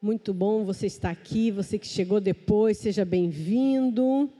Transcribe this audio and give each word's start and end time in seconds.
Muito 0.00 0.32
bom 0.32 0.64
você 0.64 0.86
estar 0.86 1.10
aqui, 1.10 1.50
você 1.50 1.76
que 1.76 1.86
chegou 1.86 2.20
depois, 2.20 2.78
seja 2.78 3.04
bem-vindo. 3.04 4.30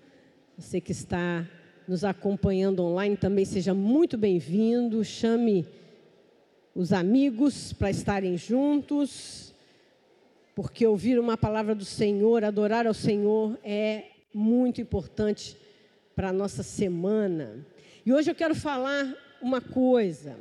Você 0.57 0.81
que 0.81 0.92
está 0.92 1.45
nos 1.88 2.04
acompanhando 2.04 2.84
online 2.84 3.17
também 3.17 3.45
seja 3.45 3.75
muito 3.75 4.17
bem-vindo. 4.17 5.05
Chame 5.05 5.67
os 6.76 6.92
amigos 6.92 7.73
para 7.73 7.91
estarem 7.91 8.36
juntos, 8.36 9.52
porque 10.55 10.86
ouvir 10.86 11.18
uma 11.18 11.36
palavra 11.36 11.75
do 11.75 11.84
Senhor, 11.84 12.45
adorar 12.45 12.86
ao 12.86 12.95
Senhor 12.95 13.59
é 13.64 14.04
muito 14.32 14.80
importante 14.80 15.56
para 16.14 16.29
a 16.29 16.32
nossa 16.32 16.62
semana. 16.62 17.66
E 18.06 18.12
hoje 18.12 18.30
eu 18.30 18.34
quero 18.36 18.54
falar 18.54 19.12
uma 19.43 19.61
coisa 19.61 20.38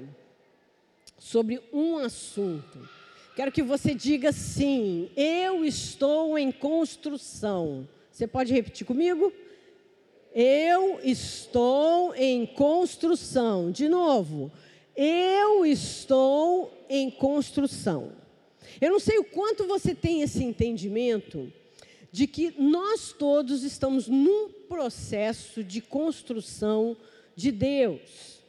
sobre 1.17 1.59
um 1.73 1.97
assunto 1.97 2.96
Quero 3.37 3.51
que 3.51 3.61
você 3.61 3.93
diga 3.93 4.31
sim, 4.31 5.11
eu 5.15 5.63
estou 5.63 6.39
em 6.39 6.51
construção. 6.51 7.87
Você 8.11 8.25
pode 8.25 8.51
repetir 8.51 8.83
comigo? 8.87 9.31
Eu 10.33 10.99
estou 11.03 12.15
em 12.15 12.47
construção. 12.47 13.69
De 13.69 13.87
novo, 13.87 14.51
eu 14.95 15.63
estou 15.63 16.73
em 16.89 17.11
construção. 17.11 18.11
Eu 18.81 18.89
não 18.89 18.99
sei 18.99 19.19
o 19.19 19.23
quanto 19.23 19.67
você 19.67 19.93
tem 19.93 20.23
esse 20.23 20.43
entendimento 20.43 21.53
de 22.11 22.25
que 22.25 22.55
nós 22.59 23.11
todos 23.11 23.61
estamos 23.61 24.07
num 24.07 24.49
processo 24.67 25.63
de 25.63 25.79
construção 25.79 26.97
de 27.35 27.51
Deus. 27.51 28.41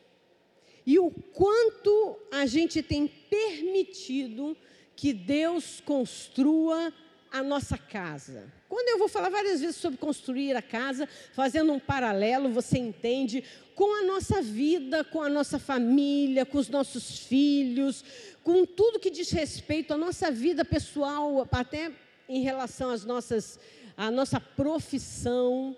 E 0.86 0.98
o 0.98 1.10
quanto 1.10 2.18
a 2.32 2.46
gente 2.46 2.82
tem 2.82 3.06
permitido 3.06 4.56
que 4.98 5.12
Deus 5.12 5.80
construa 5.80 6.92
a 7.30 7.40
nossa 7.40 7.78
casa. 7.78 8.52
Quando 8.68 8.88
eu 8.88 8.98
vou 8.98 9.06
falar 9.06 9.28
várias 9.28 9.60
vezes 9.60 9.76
sobre 9.76 9.96
construir 9.96 10.56
a 10.56 10.60
casa, 10.60 11.08
fazendo 11.34 11.72
um 11.72 11.78
paralelo, 11.78 12.48
você 12.48 12.78
entende, 12.78 13.44
com 13.76 13.96
a 13.96 14.04
nossa 14.04 14.42
vida, 14.42 15.04
com 15.04 15.22
a 15.22 15.28
nossa 15.28 15.56
família, 15.56 16.44
com 16.44 16.58
os 16.58 16.68
nossos 16.68 17.20
filhos, 17.20 18.04
com 18.42 18.66
tudo 18.66 18.98
que 18.98 19.08
diz 19.08 19.30
respeito 19.30 19.94
à 19.94 19.96
nossa 19.96 20.32
vida 20.32 20.64
pessoal, 20.64 21.46
até 21.52 21.92
em 22.28 22.42
relação 22.42 22.90
às 22.90 23.04
nossas, 23.04 23.56
à 23.96 24.10
nossa 24.10 24.40
profissão. 24.40 25.76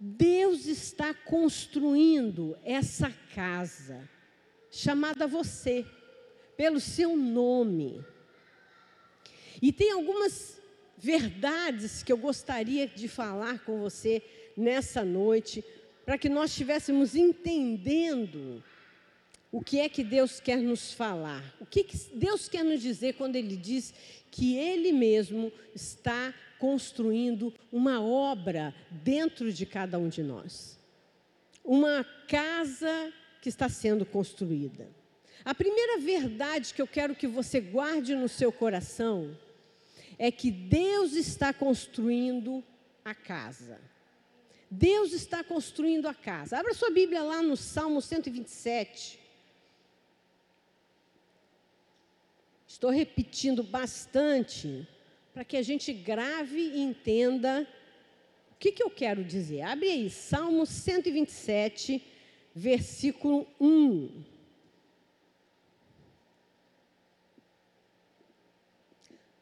Deus 0.00 0.64
está 0.64 1.12
construindo 1.12 2.56
essa 2.64 3.12
casa 3.34 4.08
chamada 4.70 5.26
você 5.26 5.84
pelo 6.56 6.80
seu 6.80 7.16
nome. 7.16 8.04
E 9.60 9.72
tem 9.72 9.92
algumas 9.92 10.60
verdades 10.98 12.02
que 12.02 12.12
eu 12.12 12.16
gostaria 12.16 12.86
de 12.86 13.08
falar 13.08 13.64
com 13.64 13.78
você 13.78 14.22
nessa 14.56 15.04
noite, 15.04 15.64
para 16.04 16.18
que 16.18 16.28
nós 16.28 16.50
estivéssemos 16.50 17.14
entendendo 17.14 18.62
o 19.50 19.62
que 19.62 19.78
é 19.78 19.88
que 19.88 20.02
Deus 20.02 20.40
quer 20.40 20.58
nos 20.58 20.92
falar. 20.92 21.54
O 21.60 21.66
que, 21.66 21.84
que 21.84 21.96
Deus 22.14 22.48
quer 22.48 22.64
nos 22.64 22.80
dizer 22.80 23.14
quando 23.14 23.36
Ele 23.36 23.56
diz 23.56 23.94
que 24.30 24.56
Ele 24.56 24.92
mesmo 24.92 25.52
está 25.74 26.34
construindo 26.58 27.52
uma 27.70 28.02
obra 28.02 28.74
dentro 28.90 29.52
de 29.52 29.64
cada 29.64 29.98
um 29.98 30.08
de 30.08 30.22
nós. 30.22 30.78
Uma 31.64 32.04
casa 32.28 33.12
que 33.40 33.48
está 33.48 33.68
sendo 33.68 34.04
construída. 34.04 34.88
A 35.44 35.54
primeira 35.54 35.98
verdade 35.98 36.72
que 36.72 36.80
eu 36.80 36.86
quero 36.86 37.14
que 37.14 37.26
você 37.26 37.60
guarde 37.60 38.14
no 38.14 38.28
seu 38.28 38.50
coração 38.50 39.36
é 40.18 40.30
que 40.30 40.50
Deus 40.50 41.12
está 41.12 41.52
construindo 41.52 42.64
a 43.04 43.14
casa. 43.14 43.78
Deus 44.70 45.12
está 45.12 45.44
construindo 45.44 46.08
a 46.08 46.14
casa. 46.14 46.58
Abra 46.58 46.72
sua 46.72 46.90
Bíblia 46.90 47.22
lá 47.22 47.42
no 47.42 47.56
Salmo 47.56 48.00
127. 48.00 49.20
Estou 52.66 52.90
repetindo 52.90 53.62
bastante 53.62 54.88
para 55.34 55.44
que 55.44 55.58
a 55.58 55.62
gente 55.62 55.92
grave 55.92 56.58
e 56.58 56.80
entenda 56.80 57.68
o 58.52 58.56
que, 58.56 58.72
que 58.72 58.82
eu 58.82 58.88
quero 58.88 59.22
dizer. 59.22 59.60
Abre 59.60 59.90
aí, 59.90 60.08
Salmo 60.08 60.64
127, 60.64 62.02
versículo 62.54 63.46
1. 63.60 64.33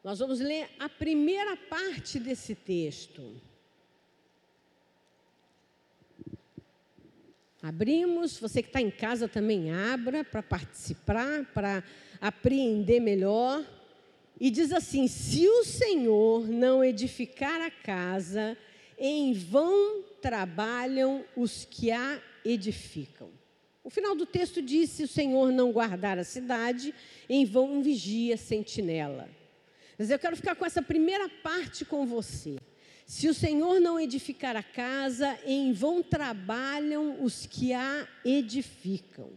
Nós 0.03 0.19
vamos 0.19 0.41
ler 0.41 0.69
a 0.81 0.89
primeira 0.89 1.57
parte 1.57 2.19
desse 2.19 2.57
texto. 2.57 3.41
Abrimos, 7.63 8.37
você 8.39 8.61
que 8.61 8.69
está 8.69 8.81
em 8.81 8.91
casa 8.91 9.29
também 9.29 9.71
abra 9.71 10.25
para 10.25 10.43
participar, 10.43 11.45
para 11.55 11.85
apreender 12.21 13.01
melhor. 13.01 13.65
E 14.41 14.51
diz 14.51 14.73
assim: 14.73 15.07
se 15.07 15.47
o 15.47 15.63
Senhor 15.63 16.49
não 16.49 16.83
edificar 16.83 17.61
a 17.61 17.71
casa, 17.71 18.59
em 18.99 19.33
vão 19.33 20.03
trabalham 20.21 21.25
os 21.37 21.65
que 21.65 21.93
a 21.93 22.21
edificam. 22.45 23.31
O 23.85 23.91
final 23.91 24.17
do 24.17 24.27
texto 24.27 24.61
diz: 24.61 24.91
se 24.91 25.05
o 25.05 25.09
Senhor 25.09 25.53
não 25.53 25.71
guardar 25.71 26.19
a 26.19 26.25
cidade, 26.25 26.93
em 27.29 27.45
vão 27.45 27.81
vigia 27.81 28.37
sentinela. 28.37 29.29
Mas 29.99 30.11
eu 30.11 30.19
quero 30.19 30.37
ficar 30.37 30.55
com 30.55 30.65
essa 30.65 30.83
primeira 30.83 31.29
parte 31.29 31.85
com 31.85 32.07
você. 32.07 32.57
Se 33.07 33.29
o 33.29 33.35
Senhor 33.35 33.81
não 33.81 34.01
edificar 34.01 34.57
a 34.57 34.63
casa, 34.63 35.39
em 35.45 35.73
vão 35.73 36.03
trabalham 36.03 37.23
os 37.23 37.47
que 37.47 37.73
a 37.73 38.09
edificam. 38.25 39.31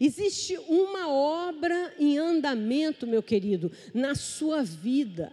Existe 0.00 0.56
uma 0.68 1.08
obra 1.08 1.94
em 1.98 2.18
andamento, 2.18 3.06
meu 3.06 3.22
querido, 3.22 3.72
na 3.94 4.14
sua 4.14 4.62
vida, 4.62 5.32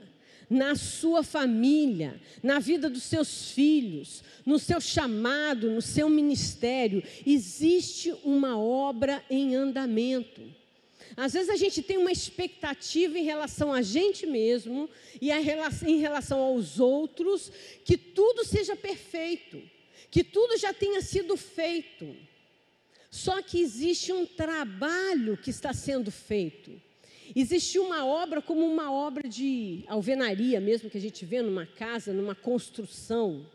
na 0.49 0.75
sua 0.75 1.23
família, 1.23 2.19
na 2.41 2.59
vida 2.59 2.89
dos 2.89 3.03
seus 3.03 3.51
filhos, 3.51 4.23
no 4.45 4.57
seu 4.57 4.79
chamado, 4.79 5.69
no 5.69 5.81
seu 5.81 6.09
ministério. 6.09 7.03
Existe 7.25 8.13
uma 8.23 8.57
obra 8.57 9.23
em 9.29 9.55
andamento. 9.55 10.41
Às 11.17 11.33
vezes 11.33 11.49
a 11.49 11.55
gente 11.55 11.81
tem 11.81 11.97
uma 11.97 12.11
expectativa 12.11 13.17
em 13.17 13.23
relação 13.23 13.71
a 13.71 13.81
gente 13.81 14.25
mesmo 14.25 14.89
e 15.21 15.31
em 15.31 15.97
relação 15.97 16.39
aos 16.39 16.79
outros, 16.79 17.51
que 17.85 17.97
tudo 17.97 18.43
seja 18.43 18.75
perfeito, 18.75 19.61
que 20.11 20.23
tudo 20.23 20.57
já 20.57 20.73
tenha 20.73 21.01
sido 21.01 21.37
feito. 21.37 22.15
Só 23.09 23.41
que 23.41 23.61
existe 23.61 24.11
um 24.11 24.25
trabalho 24.25 25.37
que 25.37 25.49
está 25.49 25.71
sendo 25.71 26.11
feito. 26.11 26.81
Existe 27.33 27.79
uma 27.79 28.05
obra 28.05 28.41
como 28.41 28.65
uma 28.65 28.91
obra 28.91 29.27
de 29.27 29.85
alvenaria 29.87 30.59
mesmo 30.59 30.89
que 30.89 30.97
a 30.97 31.01
gente 31.01 31.25
vê 31.25 31.41
numa 31.41 31.65
casa, 31.65 32.11
numa 32.11 32.35
construção. 32.35 33.45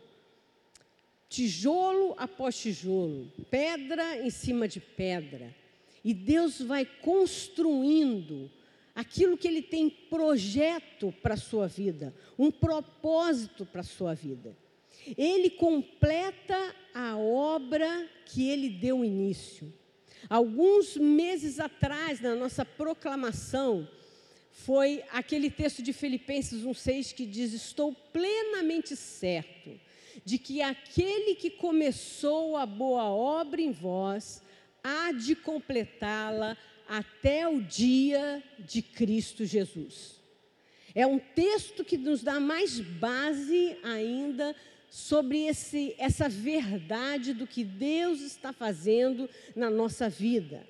Tijolo 1.29 2.15
após 2.17 2.57
tijolo, 2.57 3.31
pedra 3.49 4.17
em 4.17 4.31
cima 4.31 4.67
de 4.67 4.79
pedra. 4.79 5.60
E 6.03 6.13
Deus 6.13 6.61
vai 6.61 6.85
construindo 6.85 8.49
aquilo 8.95 9.37
que 9.37 9.47
Ele 9.47 9.61
tem 9.61 9.89
projeto 9.89 11.13
para 11.21 11.35
a 11.35 11.37
sua 11.37 11.67
vida, 11.67 12.13
um 12.37 12.51
propósito 12.51 13.65
para 13.65 13.81
a 13.81 13.85
sua 13.85 14.13
vida. 14.13 14.57
Ele 15.17 15.49
completa 15.49 16.75
a 16.93 17.17
obra 17.17 18.09
que 18.25 18.49
Ele 18.49 18.69
deu 18.69 19.03
início. 19.03 19.73
Alguns 20.29 20.95
meses 20.97 21.59
atrás, 21.59 22.19
na 22.19 22.35
nossa 22.35 22.63
proclamação, 22.63 23.87
foi 24.51 25.03
aquele 25.11 25.49
texto 25.49 25.81
de 25.81 25.93
Filipenses 25.93 26.63
1,6 26.63 27.13
que 27.13 27.25
diz: 27.25 27.53
Estou 27.53 27.93
plenamente 27.93 28.95
certo 28.95 29.79
de 30.23 30.37
que 30.37 30.61
aquele 30.61 31.35
que 31.35 31.49
começou 31.49 32.55
a 32.57 32.65
boa 32.65 33.05
obra 33.05 33.61
em 33.61 33.71
vós 33.71 34.43
há 34.83 35.11
de 35.11 35.35
completá-la 35.35 36.57
até 36.87 37.47
o 37.47 37.61
dia 37.61 38.43
de 38.59 38.81
Cristo 38.81 39.45
Jesus. 39.45 40.19
É 40.93 41.07
um 41.07 41.19
texto 41.19 41.85
que 41.85 41.97
nos 41.97 42.21
dá 42.21 42.39
mais 42.39 42.79
base 42.79 43.77
ainda 43.83 44.55
sobre 44.89 45.45
esse, 45.45 45.95
essa 45.97 46.27
verdade 46.27 47.33
do 47.33 47.47
que 47.47 47.63
Deus 47.63 48.19
está 48.19 48.51
fazendo 48.51 49.29
na 49.55 49.69
nossa 49.69 50.09
vida. 50.09 50.67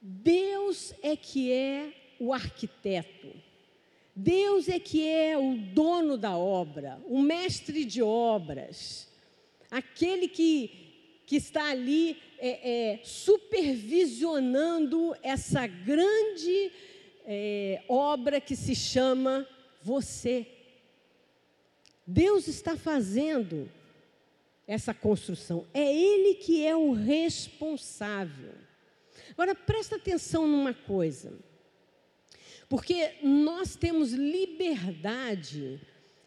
Deus 0.00 0.94
é 1.02 1.16
que 1.16 1.50
é 1.50 1.92
o 2.20 2.32
arquiteto. 2.32 3.32
Deus 4.14 4.68
é 4.68 4.78
que 4.78 5.06
é 5.06 5.36
o 5.36 5.56
dono 5.56 6.16
da 6.16 6.36
obra, 6.36 7.00
o 7.06 7.20
mestre 7.20 7.84
de 7.84 8.02
obras, 8.02 9.08
aquele 9.70 10.28
que 10.28 10.88
que 11.30 11.36
está 11.36 11.70
ali 11.70 12.16
é, 12.40 12.94
é, 12.94 13.00
supervisionando 13.04 15.14
essa 15.22 15.66
grande, 15.66 16.72
é, 17.26 17.82
obra 17.86 18.40
que 18.40 18.56
se 18.56 18.74
chama 18.74 19.46
você. 19.82 20.46
Deus 22.06 22.48
está 22.48 22.76
fazendo 22.76 23.70
essa 24.66 24.94
construção. 24.94 25.66
É 25.74 25.94
Ele 25.94 26.34
que 26.34 26.66
é 26.66 26.74
o 26.74 26.92
responsável. 26.92 28.54
Agora, 29.32 29.54
presta 29.54 29.96
atenção 29.96 30.48
numa 30.48 30.72
coisa. 30.72 31.38
Porque 32.70 33.16
nós 33.22 33.76
temos 33.76 34.12
liberdade 34.12 35.78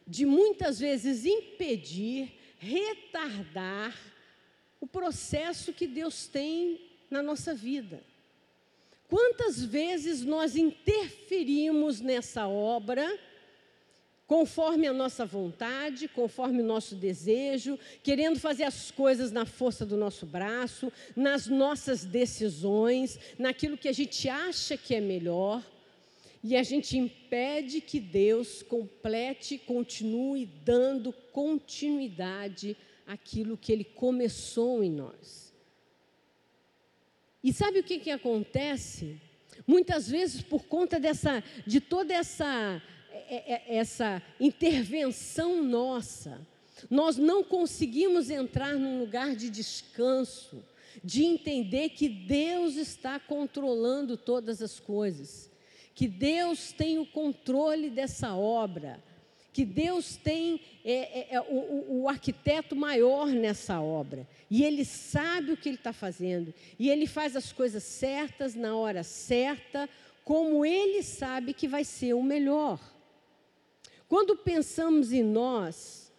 de 0.06 0.26
muitas 0.26 0.80
vezes 0.80 1.26
impedir, 1.26 2.34
retardar 2.60 3.98
o 4.84 4.88
processo 4.88 5.72
que 5.72 5.88
Deus 5.88 6.28
tem 6.28 6.78
na 7.10 7.24
nossa 7.24 7.54
vida. 7.54 8.04
Quantas 9.08 9.64
vezes 9.64 10.26
nós 10.26 10.58
interferimos 10.58 12.02
nessa 12.02 12.50
obra, 12.50 13.18
conforme 14.28 14.86
a 14.86 14.92
nossa 14.92 15.26
vontade, 15.26 16.10
conforme 16.10 16.62
o 16.62 16.66
nosso 16.66 16.96
desejo, 16.96 17.80
querendo 18.04 18.38
fazer 18.42 18.66
as 18.66 18.92
coisas 18.92 19.32
na 19.32 19.46
força 19.46 19.86
do 19.86 19.96
nosso 19.96 20.26
braço, 20.26 20.92
nas 21.16 21.48
nossas 21.48 22.04
decisões, 22.04 23.18
naquilo 23.40 23.78
que 23.78 23.88
a 23.88 23.94
gente 23.94 24.28
acha 24.28 24.76
que 24.76 24.94
é 24.94 25.00
melhor, 25.00 25.64
e 26.44 26.58
a 26.58 26.64
gente 26.64 26.98
impede 26.98 27.80
que 27.80 28.02
Deus 28.02 28.62
complete, 28.62 29.58
continue 29.60 30.46
dando 30.46 31.14
continuidade 31.32 32.76
àquilo 33.06 33.58
que 33.58 33.72
Ele 33.72 33.84
começou 33.84 34.84
em 34.84 34.92
nós. 34.92 35.54
E 37.44 37.52
sabe 37.52 37.80
o 37.80 37.84
que, 37.84 38.00
que 38.00 38.12
acontece? 38.12 39.20
Muitas 39.68 40.10
vezes, 40.10 40.42
por 40.42 40.64
conta 40.66 41.00
dessa, 41.00 41.44
de 41.68 41.82
toda 41.82 42.14
essa, 42.14 42.82
é, 43.12 43.54
é, 43.54 43.78
essa 43.78 44.22
intervenção 44.40 45.62
nossa, 45.62 46.46
nós 46.90 47.18
não 47.18 47.44
conseguimos 47.44 48.30
entrar 48.30 48.76
num 48.76 49.00
lugar 49.00 49.36
de 49.36 49.50
descanso, 49.50 50.64
de 51.04 51.24
entender 51.24 51.90
que 51.90 52.08
Deus 52.08 52.76
está 52.76 53.20
controlando 53.20 54.16
todas 54.18 54.62
as 54.62 54.80
coisas 54.80 55.52
que 55.96 56.08
Deus 56.08 56.72
tem 56.72 56.98
o 56.98 57.06
controle 57.06 57.90
dessa 57.90 58.36
obra, 58.36 59.04
que 59.54 59.64
Deus 59.64 60.18
tem 60.18 60.60
é, 60.84 60.92
é, 60.92 61.36
é, 61.36 61.42
o, 61.42 62.02
o, 62.02 62.10
arquiteto 62.10 62.76
maior 62.76 63.28
nessa 63.28 63.80
obra, 63.80 64.28
e 64.50 64.64
Ele 64.64 64.84
sabe 64.84 65.52
o 65.52 65.58
que 65.58 65.70
Ele 65.70 65.78
está 65.78 65.94
fazendo, 65.94 66.52
e 66.80 66.90
Ele 66.90 67.06
faz 67.06 67.36
as 67.36 67.54
coisas 67.54 67.84
certas 67.84 68.56
na 68.56 68.76
hora 68.76 69.04
certa, 69.04 69.88
como 70.26 70.66
Ele 70.66 71.04
sabe 71.04 71.54
que 71.54 71.68
vai 71.68 71.84
ser 71.84 72.16
o 72.16 72.24
melhor. 72.24 72.80
Quando 74.08 74.36
pensamos 74.36 75.14
em 75.14 75.24
nós, 75.24 76.12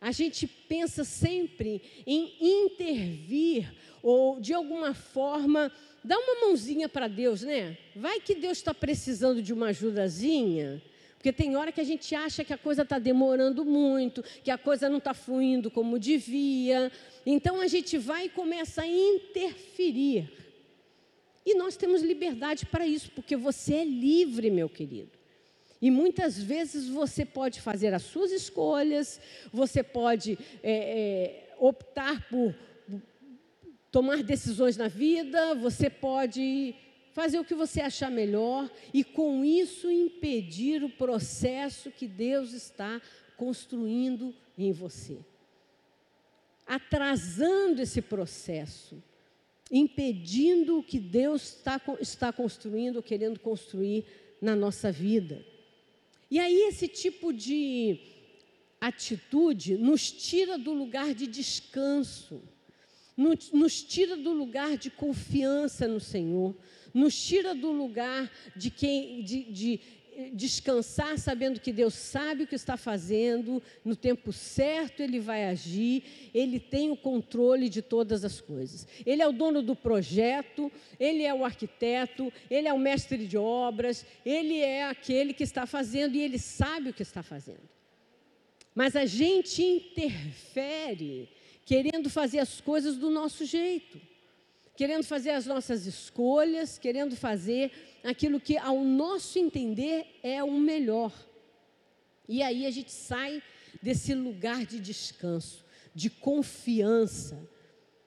a 0.00 0.10
gente 0.10 0.46
pensa 0.46 1.04
sempre 1.04 1.82
em 2.06 2.34
intervir 2.40 3.72
ou 4.02 4.40
de 4.40 4.52
alguma 4.52 4.92
forma 4.92 5.72
dá 6.02 6.18
uma 6.18 6.46
mãozinha 6.46 6.88
para 6.88 7.08
Deus, 7.08 7.42
né? 7.42 7.78
Vai 7.96 8.20
que 8.20 8.34
Deus 8.34 8.58
está 8.58 8.74
precisando 8.74 9.42
de 9.42 9.52
uma 9.52 9.68
ajudazinha. 9.68 10.82
Porque 11.24 11.42
tem 11.42 11.56
hora 11.56 11.72
que 11.72 11.80
a 11.80 11.84
gente 11.84 12.14
acha 12.14 12.44
que 12.44 12.52
a 12.52 12.58
coisa 12.58 12.82
está 12.82 12.98
demorando 12.98 13.64
muito, 13.64 14.22
que 14.22 14.50
a 14.50 14.58
coisa 14.58 14.90
não 14.90 14.98
está 14.98 15.14
fluindo 15.14 15.70
como 15.70 15.98
devia. 15.98 16.92
Então 17.24 17.62
a 17.62 17.66
gente 17.66 17.96
vai 17.96 18.26
e 18.26 18.28
começa 18.28 18.82
a 18.82 18.86
interferir. 18.86 20.30
E 21.46 21.54
nós 21.54 21.78
temos 21.78 22.02
liberdade 22.02 22.66
para 22.66 22.86
isso, 22.86 23.10
porque 23.12 23.38
você 23.38 23.76
é 23.76 23.84
livre, 23.86 24.50
meu 24.50 24.68
querido. 24.68 25.12
E 25.80 25.90
muitas 25.90 26.38
vezes 26.38 26.90
você 26.90 27.24
pode 27.24 27.62
fazer 27.62 27.94
as 27.94 28.02
suas 28.02 28.30
escolhas, 28.30 29.18
você 29.50 29.82
pode 29.82 30.38
é, 30.62 30.72
é, 30.72 31.54
optar 31.58 32.28
por 32.28 32.54
tomar 33.90 34.22
decisões 34.22 34.76
na 34.76 34.88
vida, 34.88 35.54
você 35.54 35.88
pode 35.88 36.74
fazer 37.14 37.38
o 37.38 37.44
que 37.44 37.54
você 37.54 37.80
achar 37.80 38.10
melhor 38.10 38.68
e 38.92 39.04
com 39.04 39.44
isso 39.44 39.90
impedir 39.90 40.82
o 40.82 40.90
processo 40.90 41.90
que 41.92 42.08
Deus 42.08 42.52
está 42.52 43.00
construindo 43.36 44.34
em 44.58 44.72
você. 44.72 45.18
Atrasando 46.66 47.80
esse 47.80 48.02
processo, 48.02 49.00
impedindo 49.70 50.80
o 50.80 50.82
que 50.82 50.98
Deus 50.98 51.56
está, 51.56 51.80
está 52.00 52.32
construindo, 52.32 53.02
querendo 53.02 53.38
construir 53.38 54.04
na 54.40 54.56
nossa 54.56 54.90
vida. 54.90 55.46
E 56.28 56.40
aí, 56.40 56.62
esse 56.68 56.88
tipo 56.88 57.32
de 57.32 58.00
atitude 58.80 59.76
nos 59.76 60.10
tira 60.10 60.58
do 60.58 60.72
lugar 60.72 61.14
de 61.14 61.28
descanso 61.28 62.42
nos 63.16 63.82
tira 63.82 64.16
do 64.16 64.32
lugar 64.32 64.76
de 64.76 64.90
confiança 64.90 65.86
no 65.86 66.00
Senhor, 66.00 66.54
nos 66.94 67.20
tira 67.20 67.54
do 67.54 67.72
lugar 67.72 68.30
de, 68.54 68.70
quem, 68.70 69.22
de, 69.22 69.42
de 69.52 69.80
descansar 70.32 71.18
sabendo 71.18 71.60
que 71.60 71.72
Deus 71.72 71.94
sabe 71.94 72.44
o 72.44 72.46
que 72.46 72.54
está 72.54 72.76
fazendo, 72.76 73.62
no 73.84 73.96
tempo 73.96 74.32
certo 74.32 75.02
Ele 75.02 75.18
vai 75.18 75.46
agir, 75.46 76.30
Ele 76.32 76.60
tem 76.60 76.90
o 76.90 76.96
controle 76.96 77.68
de 77.68 77.82
todas 77.82 78.24
as 78.24 78.40
coisas. 78.40 78.86
Ele 79.04 79.22
é 79.22 79.26
o 79.26 79.32
dono 79.32 79.62
do 79.62 79.74
projeto, 79.74 80.70
Ele 80.98 81.24
é 81.24 81.34
o 81.34 81.44
arquiteto, 81.44 82.32
Ele 82.50 82.68
é 82.68 82.72
o 82.72 82.78
mestre 82.78 83.26
de 83.26 83.36
obras, 83.36 84.06
Ele 84.24 84.58
é 84.58 84.84
aquele 84.84 85.34
que 85.34 85.42
está 85.42 85.66
fazendo 85.66 86.14
e 86.14 86.20
Ele 86.20 86.38
sabe 86.38 86.90
o 86.90 86.94
que 86.94 87.02
está 87.02 87.22
fazendo. 87.22 87.68
Mas 88.74 88.96
a 88.96 89.06
gente 89.06 89.62
interfere 89.62 91.28
querendo 91.64 92.10
fazer 92.10 92.40
as 92.40 92.60
coisas 92.60 92.96
do 92.96 93.08
nosso 93.08 93.44
jeito, 93.44 94.00
querendo 94.76 95.04
fazer 95.04 95.30
as 95.30 95.46
nossas 95.46 95.86
escolhas, 95.86 96.78
querendo 96.78 97.16
fazer 97.16 97.70
aquilo 98.02 98.40
que, 98.40 98.56
ao 98.58 98.82
nosso 98.84 99.38
entender, 99.38 100.06
é 100.22 100.42
o 100.42 100.52
melhor. 100.52 101.12
E 102.28 102.42
aí 102.42 102.66
a 102.66 102.70
gente 102.70 102.90
sai 102.90 103.42
desse 103.82 104.14
lugar 104.14 104.64
de 104.64 104.80
descanso, 104.80 105.64
de 105.94 106.10
confiança, 106.10 107.48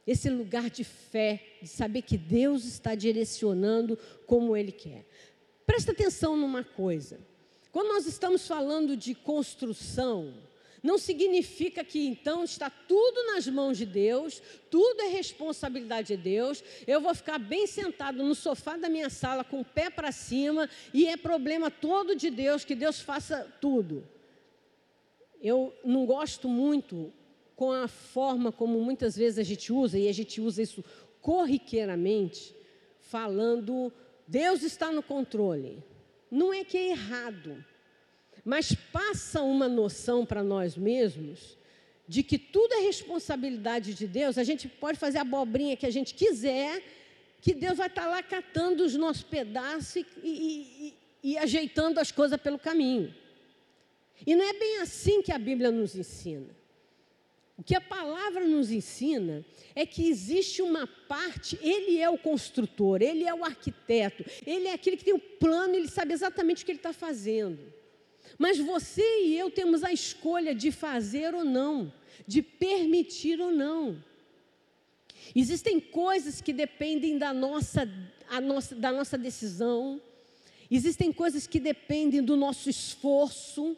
esse 0.05 0.29
lugar 0.29 0.69
de 0.69 0.83
fé, 0.83 1.57
de 1.61 1.67
saber 1.67 2.01
que 2.01 2.17
Deus 2.17 2.65
está 2.65 2.95
direcionando 2.95 3.97
como 4.25 4.55
Ele 4.55 4.71
quer. 4.71 5.05
Presta 5.65 5.91
atenção 5.91 6.37
numa 6.37 6.63
coisa. 6.63 7.19
Quando 7.71 7.89
nós 7.89 8.07
estamos 8.07 8.47
falando 8.47 8.95
de 8.95 9.13
construção, 9.13 10.33
não 10.83 10.97
significa 10.97 11.83
que 11.83 12.07
então 12.07 12.43
está 12.43 12.69
tudo 12.69 13.25
nas 13.27 13.47
mãos 13.47 13.77
de 13.77 13.85
Deus, 13.85 14.41
tudo 14.69 15.01
é 15.01 15.07
responsabilidade 15.07 16.15
de 16.15 16.17
Deus. 16.17 16.63
Eu 16.85 17.01
vou 17.01 17.13
ficar 17.15 17.37
bem 17.37 17.65
sentado 17.65 18.23
no 18.23 18.35
sofá 18.35 18.77
da 18.77 18.89
minha 18.89 19.09
sala 19.09 19.43
com 19.43 19.61
o 19.61 19.65
pé 19.65 19.89
para 19.89 20.11
cima 20.11 20.69
e 20.93 21.07
é 21.07 21.17
problema 21.17 21.71
todo 21.71 22.15
de 22.15 22.29
Deus 22.29 22.63
que 22.63 22.75
Deus 22.75 22.99
faça 22.99 23.51
tudo. 23.59 24.07
Eu 25.41 25.73
não 25.83 26.05
gosto 26.05 26.47
muito 26.47 27.11
com 27.55 27.71
a 27.71 27.87
forma 27.87 28.51
como 28.51 28.79
muitas 28.79 29.15
vezes 29.15 29.39
a 29.39 29.43
gente 29.43 29.73
usa, 29.73 29.97
e 29.97 30.07
a 30.07 30.13
gente 30.13 30.39
usa 30.39 30.61
isso 30.61 30.83
corriqueiramente, 31.21 32.55
falando 32.99 33.91
Deus 34.27 34.61
está 34.61 34.91
no 34.91 35.01
controle. 35.01 35.83
Não 36.29 36.53
é 36.53 36.63
que 36.63 36.77
é 36.77 36.89
errado 36.89 37.65
mas 38.47 38.73
passa 38.73 39.41
uma 39.41 39.67
noção 39.67 40.25
para 40.25 40.41
nós 40.41 40.77
mesmos 40.77 41.57
de 42.07 42.23
que 42.23 42.39
tudo 42.39 42.75
é 42.75 42.79
responsabilidade 42.79 43.93
de 43.93 44.07
Deus. 44.07 44.37
A 44.37 44.43
gente 44.45 44.69
pode 44.69 44.97
fazer 44.97 45.17
a 45.17 45.21
abobrinha 45.21 45.75
que 45.75 45.85
a 45.85 45.91
gente 45.91 46.13
quiser, 46.13 46.81
que 47.41 47.53
Deus 47.53 47.77
vai 47.77 47.87
estar 47.87 48.03
tá 48.03 48.07
lá 48.07 48.23
catando 48.23 48.85
os 48.85 48.95
nossos 48.95 49.23
pedaços 49.23 49.97
e, 49.97 50.05
e, 50.23 50.31
e, 50.31 51.31
e 51.31 51.37
ajeitando 51.37 51.99
as 51.99 52.09
coisas 52.09 52.39
pelo 52.39 52.57
caminho. 52.57 53.13
E 54.25 54.33
não 54.33 54.45
é 54.45 54.53
bem 54.53 54.77
assim 54.77 55.21
que 55.21 55.33
a 55.33 55.37
Bíblia 55.37 55.69
nos 55.69 55.93
ensina. 55.93 56.55
O 57.57 57.63
que 57.63 57.75
a 57.75 57.81
palavra 57.81 58.45
nos 58.45 58.71
ensina 58.71 59.43
é 59.75 59.85
que 59.85 60.07
existe 60.07 60.61
uma 60.61 60.87
parte, 60.87 61.59
ele 61.61 61.99
é 61.99 62.09
o 62.09 62.17
construtor, 62.17 63.01
ele 63.01 63.25
é 63.25 63.33
o 63.33 63.43
arquiteto, 63.43 64.23
ele 64.45 64.69
é 64.69 64.73
aquele 64.73 64.95
que 64.95 65.03
tem 65.03 65.13
o 65.13 65.19
plano, 65.19 65.75
ele 65.75 65.89
sabe 65.89 66.13
exatamente 66.13 66.63
o 66.63 66.65
que 66.65 66.71
ele 66.71 66.79
está 66.79 66.93
fazendo. 66.93 67.75
Mas 68.37 68.57
você 68.57 69.23
e 69.23 69.37
eu 69.37 69.49
temos 69.49 69.83
a 69.83 69.91
escolha 69.91 70.53
de 70.53 70.71
fazer 70.71 71.33
ou 71.33 71.43
não, 71.43 71.91
de 72.25 72.41
permitir 72.41 73.39
ou 73.39 73.51
não. 73.51 74.03
Existem 75.35 75.79
coisas 75.79 76.41
que 76.41 76.53
dependem 76.53 77.17
da 77.17 77.33
nossa, 77.33 77.89
nossa, 78.41 78.75
da 78.75 78.91
nossa 78.91 79.17
decisão, 79.17 80.01
existem 80.69 81.11
coisas 81.11 81.47
que 81.47 81.59
dependem 81.59 82.21
do 82.21 82.35
nosso 82.35 82.69
esforço, 82.69 83.75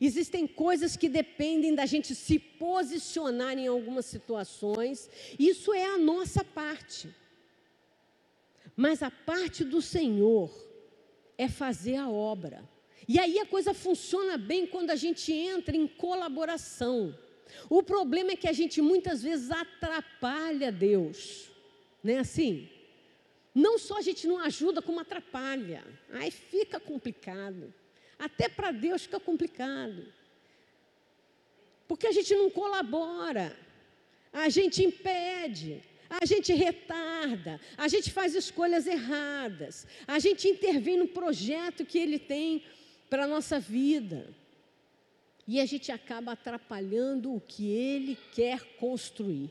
existem 0.00 0.46
coisas 0.46 0.96
que 0.96 1.08
dependem 1.08 1.74
da 1.74 1.86
gente 1.86 2.14
se 2.14 2.38
posicionar 2.38 3.58
em 3.58 3.66
algumas 3.66 4.06
situações, 4.06 5.08
isso 5.38 5.72
é 5.72 5.84
a 5.84 5.98
nossa 5.98 6.44
parte. 6.44 7.08
Mas 8.76 9.02
a 9.02 9.10
parte 9.10 9.64
do 9.64 9.82
Senhor 9.82 10.50
é 11.36 11.48
fazer 11.48 11.96
a 11.96 12.08
obra. 12.08 12.71
E 13.08 13.18
aí 13.18 13.38
a 13.38 13.46
coisa 13.46 13.74
funciona 13.74 14.36
bem 14.38 14.66
quando 14.66 14.90
a 14.90 14.96
gente 14.96 15.32
entra 15.32 15.76
em 15.76 15.86
colaboração. 15.86 17.16
O 17.68 17.82
problema 17.82 18.32
é 18.32 18.36
que 18.36 18.48
a 18.48 18.52
gente 18.52 18.80
muitas 18.80 19.22
vezes 19.22 19.50
atrapalha 19.50 20.70
Deus. 20.70 21.50
Não 22.02 22.14
é 22.14 22.18
assim? 22.18 22.68
Não 23.54 23.78
só 23.78 23.98
a 23.98 24.02
gente 24.02 24.26
não 24.26 24.38
ajuda, 24.38 24.80
como 24.80 25.00
atrapalha. 25.00 25.84
Aí 26.12 26.30
fica 26.30 26.80
complicado. 26.80 27.72
Até 28.18 28.48
para 28.48 28.70
Deus 28.70 29.02
fica 29.02 29.20
complicado. 29.20 30.06
Porque 31.86 32.06
a 32.06 32.12
gente 32.12 32.34
não 32.34 32.48
colabora. 32.50 33.56
A 34.32 34.48
gente 34.48 34.82
impede 34.82 35.82
a 36.20 36.26
gente 36.26 36.52
retarda, 36.52 37.58
a 37.76 37.88
gente 37.88 38.10
faz 38.10 38.34
escolhas 38.34 38.86
erradas, 38.86 39.86
a 40.06 40.18
gente 40.18 40.46
intervém 40.46 40.98
no 40.98 41.08
projeto 41.08 41.86
que 41.86 41.98
ele 41.98 42.18
tem 42.18 42.62
para 43.12 43.24
a 43.24 43.28
nossa 43.28 43.60
vida. 43.60 44.26
E 45.46 45.60
a 45.60 45.66
gente 45.66 45.92
acaba 45.92 46.32
atrapalhando 46.32 47.34
o 47.34 47.42
que 47.42 47.68
ele 47.70 48.16
quer 48.34 48.64
construir. 48.76 49.50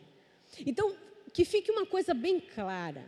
Então, 0.65 0.95
que 1.31 1.45
fique 1.45 1.69
uma 1.69 1.85
coisa 1.85 2.11
bem 2.11 2.39
clara. 2.39 3.05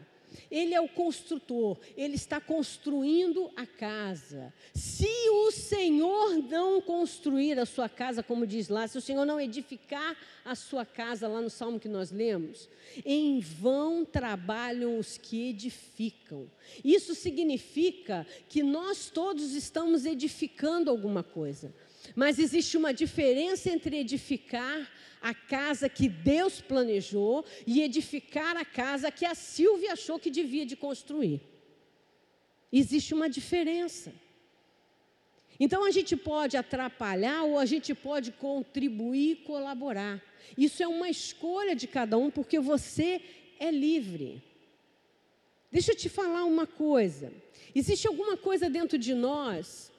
Ele 0.50 0.74
é 0.74 0.82
o 0.82 0.88
construtor, 0.88 1.78
ele 1.96 2.16
está 2.16 2.40
construindo 2.40 3.52
a 3.56 3.66
casa. 3.66 4.54
Se 4.74 5.30
o 5.30 5.52
Senhor 5.52 6.38
não 6.50 6.82
construir 6.82 7.60
a 7.60 7.66
sua 7.66 7.90
casa, 7.90 8.24
como 8.24 8.46
diz 8.48 8.70
lá, 8.70 8.88
se 8.88 8.98
o 8.98 9.02
Senhor 9.02 9.26
não 9.26 9.40
edificar 9.40 10.16
a 10.46 10.56
sua 10.56 10.86
casa, 10.86 11.28
lá 11.28 11.42
no 11.42 11.50
salmo 11.50 11.80
que 11.80 11.88
nós 11.88 12.12
lemos, 12.12 12.70
em 13.06 13.40
vão 13.40 14.04
trabalham 14.04 15.00
os 15.00 15.18
que 15.18 15.50
edificam. 15.50 16.50
Isso 16.84 17.16
significa 17.16 18.28
que 18.50 18.62
nós 18.62 19.10
todos 19.10 19.54
estamos 19.54 20.06
edificando 20.06 20.90
alguma 20.90 21.24
coisa. 21.24 21.74
Mas 22.16 22.40
existe 22.40 22.76
uma 22.78 22.94
diferença 22.94 23.70
entre 23.70 23.98
edificar 23.98 24.92
a 25.22 25.34
casa 25.34 25.88
que 25.88 26.10
Deus 26.10 26.60
planejou 26.60 27.46
e 27.66 27.82
edificar 27.82 28.58
a 28.58 28.66
casa 28.66 29.10
que 29.10 29.26
a 29.26 29.34
Silvia 29.34 29.94
achou 29.94 30.20
que 30.20 30.30
devia 30.30 30.66
de 30.66 30.76
construir. 30.76 31.42
Existe 32.72 33.14
uma 33.14 33.30
diferença. 33.30 34.14
Então 35.60 35.86
a 35.86 35.92
gente 35.92 36.18
pode 36.18 36.58
atrapalhar 36.58 37.44
ou 37.44 37.58
a 37.58 37.66
gente 37.66 37.94
pode 37.94 38.32
contribuir 38.34 39.32
e 39.32 39.36
colaborar. 39.36 40.22
Isso 40.58 40.84
é 40.84 40.88
uma 40.88 41.10
escolha 41.10 41.76
de 41.76 41.88
cada 41.88 42.18
um, 42.18 42.30
porque 42.30 42.60
você 42.60 43.22
é 43.60 43.72
livre. 43.72 44.44
Deixa 45.72 45.92
eu 45.92 45.96
te 45.96 46.10
falar 46.10 46.44
uma 46.44 46.68
coisa. 46.68 47.32
Existe 47.74 48.08
alguma 48.08 48.36
coisa 48.36 48.70
dentro 48.70 48.98
de 48.98 49.14
nós 49.14 49.93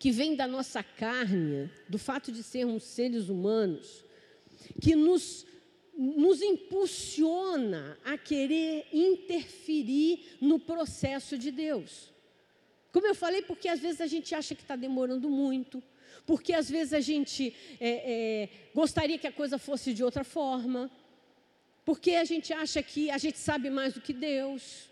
que 0.00 0.10
vem 0.10 0.34
da 0.34 0.46
nossa 0.46 0.82
carne, 0.82 1.70
do 1.86 1.98
fato 1.98 2.32
de 2.32 2.42
sermos 2.42 2.84
seres 2.84 3.28
humanos, 3.28 4.02
que 4.80 4.94
nos, 4.96 5.46
nos 5.94 6.40
impulsiona 6.40 7.98
a 8.02 8.16
querer 8.16 8.86
interferir 8.94 10.38
no 10.40 10.58
processo 10.58 11.36
de 11.36 11.50
Deus. 11.50 12.10
Como 12.90 13.06
eu 13.06 13.14
falei, 13.14 13.42
porque 13.42 13.68
às 13.68 13.78
vezes 13.78 14.00
a 14.00 14.06
gente 14.06 14.34
acha 14.34 14.54
que 14.54 14.62
está 14.62 14.74
demorando 14.74 15.28
muito, 15.28 15.82
porque 16.24 16.54
às 16.54 16.70
vezes 16.70 16.94
a 16.94 17.00
gente 17.00 17.54
é, 17.78 17.90
é, 17.90 18.48
gostaria 18.74 19.18
que 19.18 19.26
a 19.26 19.32
coisa 19.32 19.58
fosse 19.58 19.92
de 19.92 20.02
outra 20.02 20.24
forma, 20.24 20.90
porque 21.84 22.12
a 22.12 22.24
gente 22.24 22.54
acha 22.54 22.82
que 22.82 23.10
a 23.10 23.18
gente 23.18 23.38
sabe 23.38 23.68
mais 23.68 23.92
do 23.92 24.00
que 24.00 24.14
Deus. 24.14 24.89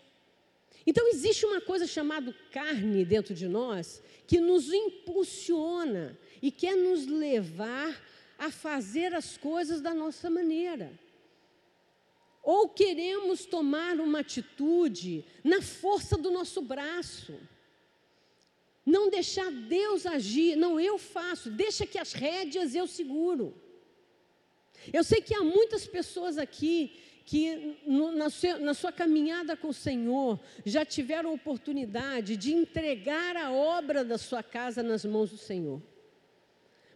Então 0.85 1.07
existe 1.09 1.45
uma 1.45 1.61
coisa 1.61 1.85
chamada 1.85 2.33
carne 2.51 3.05
dentro 3.05 3.33
de 3.33 3.47
nós 3.47 4.01
que 4.25 4.39
nos 4.39 4.71
impulsiona 4.71 6.17
e 6.41 6.51
quer 6.51 6.75
nos 6.75 7.05
levar 7.05 8.01
a 8.37 8.49
fazer 8.49 9.13
as 9.13 9.37
coisas 9.37 9.81
da 9.81 9.93
nossa 9.93 10.29
maneira. 10.29 10.97
Ou 12.41 12.69
queremos 12.69 13.45
tomar 13.45 13.99
uma 13.99 14.19
atitude 14.19 15.25
na 15.43 15.61
força 15.61 16.17
do 16.17 16.31
nosso 16.31 16.61
braço. 16.61 17.37
Não 18.85 19.09
deixar 19.09 19.51
Deus 19.51 20.05
agir, 20.05 20.55
não 20.55 20.79
eu 20.79 20.97
faço, 20.97 21.51
deixa 21.51 21.85
que 21.85 21.99
as 21.99 22.13
rédeas 22.13 22.73
eu 22.73 22.87
seguro. 22.87 23.53
Eu 24.93 25.03
sei 25.03 25.21
que 25.21 25.35
há 25.35 25.43
muitas 25.43 25.85
pessoas 25.85 26.37
aqui 26.37 26.97
que 27.29 27.77
no, 27.85 28.11
na, 28.11 28.27
sua, 28.27 28.57
na 28.57 28.73
sua 28.73 28.91
caminhada 28.91 29.55
com 29.55 29.67
o 29.67 29.73
Senhor 29.73 30.39
já 30.65 30.83
tiveram 30.83 31.31
oportunidade 31.31 32.35
de 32.35 32.51
entregar 32.51 33.37
a 33.37 33.51
obra 33.51 34.03
da 34.03 34.17
sua 34.17 34.41
casa 34.41 34.81
nas 34.81 35.05
mãos 35.05 35.29
do 35.29 35.37
Senhor. 35.37 35.79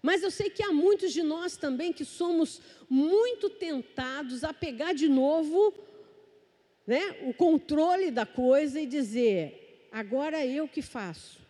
Mas 0.01 0.23
eu 0.23 0.31
sei 0.31 0.49
que 0.49 0.63
há 0.63 0.71
muitos 0.73 1.13
de 1.13 1.21
nós 1.21 1.55
também 1.55 1.93
que 1.93 2.03
somos 2.03 2.59
muito 2.89 3.47
tentados 3.47 4.43
a 4.43 4.51
pegar 4.51 4.93
de 4.93 5.07
novo 5.07 5.71
né, 6.87 7.15
o 7.27 7.33
controle 7.35 8.09
da 8.09 8.25
coisa 8.25 8.81
e 8.81 8.87
dizer: 8.87 9.87
agora 9.91 10.43
eu 10.43 10.67
que 10.67 10.81
faço. 10.81 11.43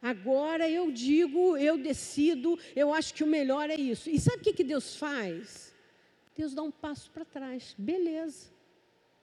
Agora 0.00 0.66
eu 0.66 0.90
digo, 0.90 1.58
eu 1.58 1.76
decido, 1.76 2.58
eu 2.74 2.94
acho 2.94 3.12
que 3.12 3.22
o 3.22 3.26
melhor 3.26 3.68
é 3.68 3.76
isso. 3.76 4.08
E 4.08 4.18
sabe 4.18 4.38
o 4.38 4.40
que, 4.40 4.54
que 4.54 4.64
Deus 4.64 4.96
faz? 4.96 5.63
Deus 6.36 6.54
dá 6.54 6.62
um 6.62 6.70
passo 6.70 7.10
para 7.10 7.24
trás. 7.24 7.74
Beleza. 7.78 8.48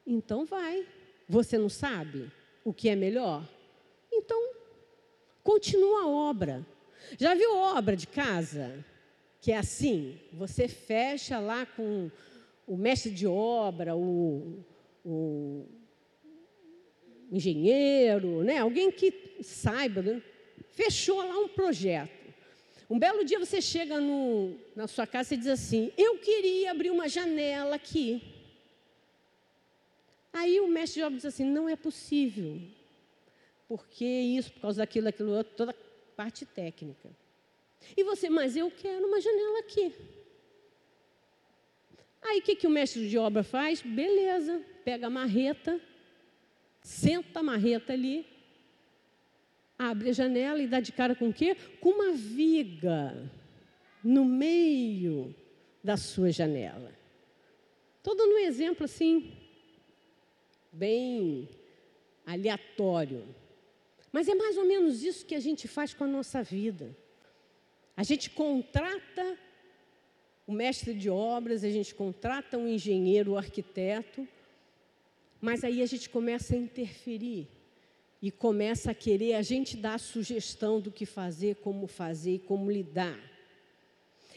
Então 0.06 0.46
vai. 0.46 0.86
Você 1.28 1.58
não 1.58 1.70
sabe 1.70 2.32
o 2.64 2.74
que 2.74 2.90
é 2.90 2.96
melhor? 2.96 3.48
Então, 4.12 4.54
continua 5.44 6.04
a 6.04 6.08
obra. 6.08 6.66
Já 7.18 7.34
viu 7.34 7.56
obra 7.56 7.96
de 7.96 8.08
casa? 8.08 8.84
Que 9.40 9.52
é 9.52 9.58
assim: 9.58 10.20
você 10.34 10.68
fecha 10.68 11.40
lá 11.40 11.66
com 11.66 12.10
o 12.68 12.78
mestre 12.78 13.12
de 13.12 13.28
obra, 13.28 13.96
o, 13.96 14.64
o 15.04 15.66
engenheiro, 17.32 18.44
né? 18.44 18.58
alguém 18.60 18.92
que 18.92 19.38
saiba, 19.42 20.02
né? 20.02 20.22
fechou 20.72 21.18
lá 21.18 21.38
um 21.38 21.48
projeto. 21.48 22.21
Um 22.92 23.00
belo 23.00 23.24
dia 23.24 23.40
você 23.40 23.62
chega 23.62 24.02
no, 24.02 24.54
na 24.76 24.86
sua 24.86 25.08
casa 25.08 25.34
e 25.34 25.38
diz 25.38 25.48
assim: 25.48 25.94
Eu 25.98 26.18
queria 26.18 26.72
abrir 26.72 26.92
uma 26.92 27.08
janela 27.08 27.78
aqui. 27.78 28.22
Aí 30.34 30.60
o 30.60 30.68
mestre 30.68 31.00
de 31.00 31.06
obra 31.06 31.16
diz 31.16 31.26
assim: 31.26 31.46
Não 31.46 31.70
é 31.70 31.78
possível. 31.78 32.62
Porque 33.66 34.04
isso, 34.04 34.52
por 34.52 34.64
causa 34.64 34.80
daquilo, 34.80 35.06
daquilo 35.06 35.32
outro, 35.32 35.54
toda 35.56 35.74
parte 36.18 36.46
técnica. 36.46 37.10
E 37.96 38.04
você, 38.04 38.30
mas 38.30 38.58
eu 38.58 38.70
quero 38.70 39.08
uma 39.08 39.22
janela 39.22 39.60
aqui. 39.60 39.96
Aí 42.22 42.40
o 42.40 42.42
que, 42.42 42.58
que 42.58 42.68
o 42.68 42.70
mestre 42.70 43.08
de 43.08 43.18
obra 43.18 43.42
faz? 43.42 43.82
Beleza, 43.82 44.62
pega 44.84 45.08
a 45.08 45.10
marreta, 45.10 45.80
senta 46.82 47.40
a 47.40 47.44
marreta 47.44 47.94
ali, 47.94 48.28
abre 49.90 50.10
a 50.10 50.14
janela 50.14 50.62
e 50.62 50.68
dá 50.68 50.80
de 50.80 50.92
cara 50.92 51.16
com 51.16 51.30
o 51.30 51.34
quê? 51.34 51.58
Com 51.80 51.90
uma 51.90 52.12
viga 52.12 53.32
no 54.04 54.24
meio 54.24 55.34
da 55.84 55.98
sua 55.98 56.32
janela. 56.32 56.92
Estou 57.98 58.16
dando 58.16 58.36
um 58.36 58.40
exemplo 58.40 58.86
assim, 58.86 59.34
bem 60.72 61.50
aleatório. 62.26 63.24
Mas 64.12 64.28
é 64.28 64.36
mais 64.36 64.56
ou 64.58 64.66
menos 64.66 65.04
isso 65.04 65.26
que 65.26 65.34
a 65.34 65.40
gente 65.40 65.68
faz 65.68 65.94
com 65.94 66.04
a 66.04 66.08
nossa 66.08 66.44
vida. 66.44 66.96
A 67.98 68.04
gente 68.04 68.30
contrata 68.30 69.38
o 70.46 70.52
mestre 70.52 70.94
de 70.94 71.10
obras, 71.10 71.64
a 71.64 71.70
gente 71.70 71.96
contrata 71.96 72.58
um 72.58 72.68
engenheiro, 72.68 73.32
o 73.32 73.34
um 73.34 73.38
arquiteto, 73.38 74.28
mas 75.40 75.64
aí 75.64 75.82
a 75.82 75.86
gente 75.88 76.10
começa 76.10 76.54
a 76.54 76.58
interferir 76.58 77.48
e 78.22 78.30
começa 78.30 78.92
a 78.92 78.96
querer 78.96 79.34
a 79.34 79.42
gente 79.42 79.76
dar 79.76 79.96
a 79.96 80.00
sugestão 80.00 80.80
do 80.80 80.92
que 80.92 81.06
fazer, 81.06 81.56
como 81.56 81.88
fazer 81.88 82.36
e 82.36 82.40
como 82.40 82.72
lidar. 82.72 83.20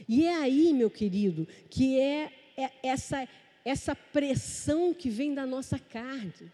E 0.08 0.24
é 0.24 0.34
aí, 0.34 0.72
meu 0.72 0.90
querido, 0.90 1.46
que 1.68 2.00
é, 2.00 2.32
é 2.56 2.70
essa, 2.82 3.28
essa 3.64 3.94
pressão 3.94 4.94
que 4.94 5.10
vem 5.10 5.34
da 5.34 5.44
nossa 5.44 5.78
carne. 5.78 6.50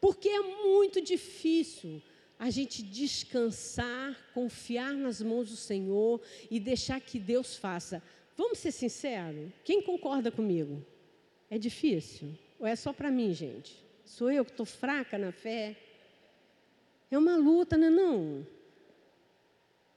Porque 0.00 0.28
é 0.28 0.40
muito 0.40 1.00
difícil 1.00 2.02
a 2.38 2.50
gente 2.50 2.82
descansar, 2.82 4.14
confiar 4.34 4.92
nas 4.92 5.22
mãos 5.22 5.48
do 5.48 5.56
Senhor 5.56 6.20
e 6.50 6.60
deixar 6.60 7.00
que 7.00 7.18
Deus 7.18 7.56
faça. 7.56 8.02
Vamos 8.36 8.58
ser 8.58 8.72
sinceros? 8.72 9.50
Quem 9.64 9.80
concorda 9.80 10.30
comigo? 10.30 10.84
É 11.48 11.56
difícil? 11.56 12.36
Ou 12.58 12.66
é 12.66 12.76
só 12.76 12.92
para 12.92 13.10
mim, 13.10 13.32
gente? 13.32 13.82
Sou 14.04 14.30
eu 14.30 14.44
que 14.44 14.50
estou 14.50 14.66
fraca 14.66 15.16
na 15.16 15.32
fé? 15.32 15.74
É 17.10 17.18
uma 17.18 17.36
luta, 17.36 17.76
não 17.76 17.86
é 17.86 17.90
não? 17.90 18.46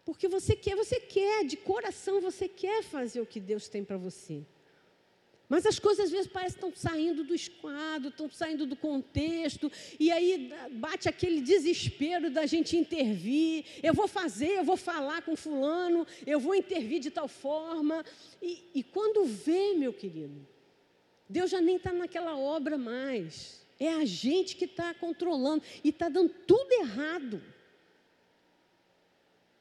Porque 0.05 0.27
você 0.27 0.55
quer, 0.55 0.75
você 0.75 0.99
quer, 0.99 1.45
de 1.45 1.57
coração 1.57 2.19
você 2.19 2.47
quer 2.47 2.83
fazer 2.83 3.21
o 3.21 3.25
que 3.25 3.39
Deus 3.39 3.67
tem 3.67 3.83
para 3.83 3.97
você. 3.97 4.43
Mas 5.47 5.65
as 5.65 5.79
coisas 5.79 6.05
às 6.05 6.11
vezes 6.11 6.27
parecem 6.27 6.59
que 6.59 6.65
estão 6.65 6.91
saindo 6.91 7.23
do 7.23 7.33
esquadro, 7.33 8.09
estão 8.09 8.29
saindo 8.29 8.67
do 8.67 8.75
contexto, 8.75 9.71
e 9.99 10.11
aí 10.11 10.53
bate 10.73 11.09
aquele 11.09 11.41
desespero 11.41 12.29
da 12.29 12.45
gente 12.45 12.77
intervir. 12.77 13.65
Eu 13.81 13.95
vou 13.95 14.07
fazer, 14.07 14.59
eu 14.59 14.63
vou 14.63 14.77
falar 14.77 15.23
com 15.23 15.35
fulano, 15.35 16.05
eu 16.25 16.39
vou 16.39 16.53
intervir 16.53 16.99
de 16.99 17.09
tal 17.09 17.27
forma. 17.27 18.05
E, 18.39 18.63
e 18.75 18.83
quando 18.83 19.25
vê, 19.25 19.73
meu 19.73 19.91
querido, 19.91 20.47
Deus 21.27 21.49
já 21.49 21.59
nem 21.59 21.77
está 21.77 21.91
naquela 21.91 22.37
obra 22.37 22.77
mais. 22.77 23.58
É 23.79 23.93
a 23.93 24.05
gente 24.05 24.55
que 24.55 24.65
está 24.65 24.93
controlando 24.93 25.63
e 25.83 25.89
está 25.89 26.09
dando 26.09 26.33
tudo 26.45 26.71
errado. 26.73 27.41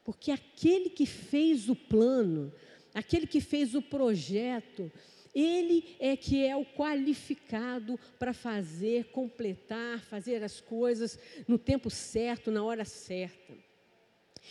Porque 0.04 0.30
aquele 0.30 0.90
que 0.90 1.06
fez 1.06 1.68
o 1.68 1.76
plano, 1.76 2.52
aquele 2.94 3.26
que 3.26 3.40
fez 3.40 3.74
o 3.74 3.82
projeto, 3.82 4.90
ele 5.34 5.96
é 6.00 6.16
que 6.16 6.44
é 6.44 6.56
o 6.56 6.64
qualificado 6.64 7.98
para 8.18 8.32
fazer, 8.32 9.04
completar, 9.10 10.00
fazer 10.00 10.42
as 10.42 10.60
coisas 10.60 11.18
no 11.46 11.58
tempo 11.58 11.90
certo, 11.90 12.50
na 12.50 12.64
hora 12.64 12.84
certa. 12.84 13.54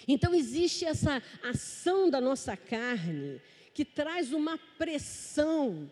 Então 0.07 0.33
existe 0.33 0.85
essa 0.85 1.21
ação 1.43 2.09
da 2.09 2.21
nossa 2.21 2.55
carne 2.55 3.41
que 3.73 3.83
traz 3.83 4.31
uma 4.31 4.57
pressão 4.77 5.91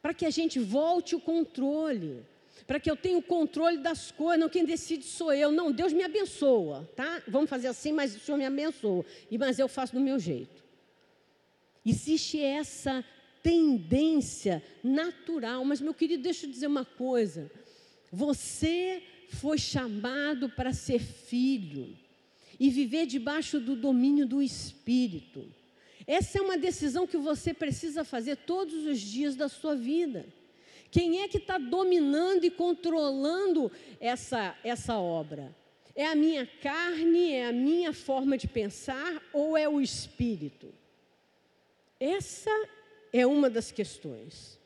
para 0.00 0.14
que 0.14 0.26
a 0.26 0.30
gente 0.30 0.58
volte 0.58 1.14
o 1.14 1.20
controle, 1.20 2.24
para 2.66 2.78
que 2.78 2.90
eu 2.90 2.96
tenha 2.96 3.18
o 3.18 3.22
controle 3.22 3.78
das 3.78 4.10
coisas, 4.10 4.38
não 4.38 4.48
quem 4.48 4.64
decide 4.64 5.04
sou 5.04 5.32
eu, 5.32 5.50
não, 5.50 5.72
Deus 5.72 5.92
me 5.92 6.02
abençoa, 6.02 6.88
tá? 6.94 7.22
Vamos 7.26 7.50
fazer 7.50 7.68
assim, 7.68 7.92
mas 7.92 8.14
o 8.14 8.20
Senhor 8.20 8.38
me 8.38 8.46
abençoa, 8.46 9.04
e 9.30 9.36
mas 9.38 9.58
eu 9.58 9.68
faço 9.68 9.94
do 9.94 10.00
meu 10.00 10.18
jeito. 10.18 10.62
Existe 11.84 12.40
essa 12.40 13.04
tendência 13.42 14.62
natural. 14.82 15.64
Mas, 15.64 15.80
meu 15.80 15.92
querido, 15.92 16.22
deixa 16.22 16.46
eu 16.46 16.50
dizer 16.50 16.68
uma 16.68 16.84
coisa. 16.84 17.50
Você 18.10 19.02
foi 19.28 19.58
chamado 19.58 20.48
para 20.48 20.72
ser 20.72 21.00
filho 21.00 21.96
e 22.60 22.70
viver 22.70 23.06
debaixo 23.06 23.58
do 23.58 23.74
domínio 23.74 24.26
do 24.26 24.42
Espírito. 24.42 25.44
Essa 26.06 26.38
é 26.38 26.42
uma 26.42 26.58
decisão 26.58 27.06
que 27.06 27.16
você 27.16 27.52
precisa 27.52 28.04
fazer 28.04 28.36
todos 28.36 28.86
os 28.86 29.00
dias 29.00 29.34
da 29.34 29.48
sua 29.48 29.74
vida. 29.74 30.26
Quem 30.92 31.22
é 31.22 31.28
que 31.28 31.38
está 31.38 31.56
dominando 31.56 32.44
e 32.44 32.50
controlando 32.50 33.72
essa, 33.98 34.54
essa 34.62 34.98
obra? 34.98 35.56
É 35.96 36.06
a 36.06 36.14
minha 36.14 36.46
carne, 36.46 37.32
é 37.32 37.46
a 37.46 37.52
minha 37.52 37.94
forma 37.94 38.36
de 38.36 38.46
pensar 38.46 39.22
ou 39.32 39.56
é 39.56 39.66
o 39.66 39.80
Espírito? 39.80 40.72
Essa 41.98 42.50
é 43.10 43.26
uma 43.26 43.48
das 43.48 43.72
questões. 43.72 44.60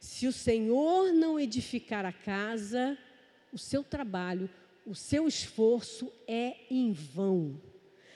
Se 0.00 0.26
o 0.26 0.32
Senhor 0.32 1.12
não 1.12 1.38
edificar 1.38 2.06
a 2.06 2.12
casa, 2.12 2.96
o 3.52 3.58
seu 3.58 3.84
trabalho, 3.84 4.48
o 4.86 4.94
seu 4.94 5.28
esforço 5.28 6.10
é 6.26 6.56
em 6.70 6.90
vão. 6.90 7.60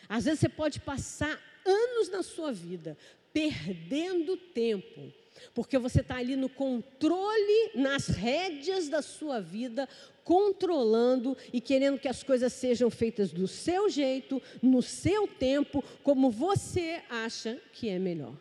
Às 0.08 0.24
vezes 0.24 0.40
você 0.40 0.48
pode 0.48 0.80
passar 0.80 1.38
anos 1.66 2.08
na 2.08 2.22
sua 2.22 2.50
vida 2.50 2.96
perdendo 3.34 4.34
tempo, 4.34 5.12
porque 5.52 5.78
você 5.78 6.00
está 6.00 6.16
ali 6.16 6.36
no 6.36 6.48
controle, 6.48 7.72
nas 7.74 8.08
rédeas 8.08 8.88
da 8.88 9.02
sua 9.02 9.40
vida, 9.40 9.88
controlando 10.22 11.36
e 11.52 11.60
querendo 11.60 11.98
que 11.98 12.08
as 12.08 12.22
coisas 12.22 12.52
sejam 12.52 12.90
feitas 12.90 13.32
do 13.32 13.46
seu 13.46 13.88
jeito, 13.88 14.40
no 14.62 14.82
seu 14.82 15.28
tempo, 15.28 15.84
como 16.02 16.30
você 16.30 17.02
acha 17.08 17.60
que 17.72 17.88
é 17.88 17.98
melhor. 17.98 18.34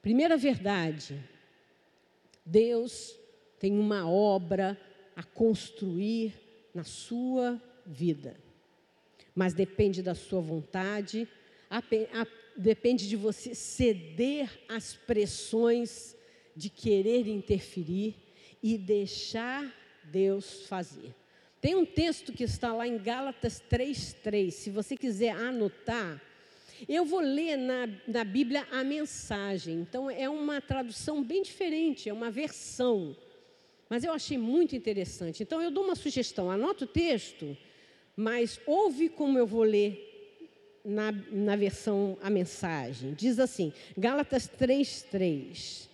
Primeira 0.00 0.36
verdade: 0.36 1.18
Deus 2.44 3.18
tem 3.58 3.78
uma 3.78 4.08
obra 4.08 4.80
a 5.16 5.22
construir 5.22 6.34
na 6.72 6.84
sua 6.84 7.60
vida, 7.84 8.36
mas 9.34 9.52
depende 9.52 10.02
da 10.02 10.14
sua 10.14 10.40
vontade, 10.40 11.28
depende 12.58 13.08
de 13.08 13.14
você 13.14 13.54
ceder 13.54 14.50
às 14.68 14.94
pressões 14.94 16.16
de 16.56 16.68
querer 16.68 17.28
interferir 17.28 18.16
e 18.60 18.76
deixar 18.76 19.72
Deus 20.02 20.66
fazer. 20.66 21.14
Tem 21.60 21.76
um 21.76 21.86
texto 21.86 22.32
que 22.32 22.42
está 22.42 22.72
lá 22.72 22.86
em 22.86 22.98
Gálatas 22.98 23.62
3,3. 23.70 24.50
Se 24.50 24.70
você 24.70 24.96
quiser 24.96 25.30
anotar, 25.30 26.20
eu 26.88 27.04
vou 27.04 27.20
ler 27.20 27.56
na, 27.56 27.88
na 28.06 28.24
Bíblia 28.24 28.66
a 28.72 28.82
mensagem, 28.82 29.80
então 29.80 30.10
é 30.10 30.28
uma 30.28 30.60
tradução 30.60 31.22
bem 31.22 31.42
diferente, 31.42 32.08
é 32.08 32.12
uma 32.12 32.30
versão, 32.30 33.16
mas 33.88 34.04
eu 34.04 34.12
achei 34.12 34.38
muito 34.38 34.76
interessante. 34.76 35.42
Então 35.42 35.60
eu 35.60 35.70
dou 35.70 35.84
uma 35.84 35.96
sugestão: 35.96 36.50
anota 36.50 36.84
o 36.84 36.88
texto, 36.88 37.56
mas 38.16 38.60
ouve 38.66 39.08
como 39.08 39.38
eu 39.38 39.46
vou 39.46 39.62
ler 39.62 40.07
na, 40.84 41.12
na 41.30 41.56
versão 41.56 42.16
a 42.22 42.30
mensagem. 42.30 43.14
Diz 43.14 43.38
assim, 43.38 43.72
Gálatas 43.96 44.48
3,3. 44.48 45.88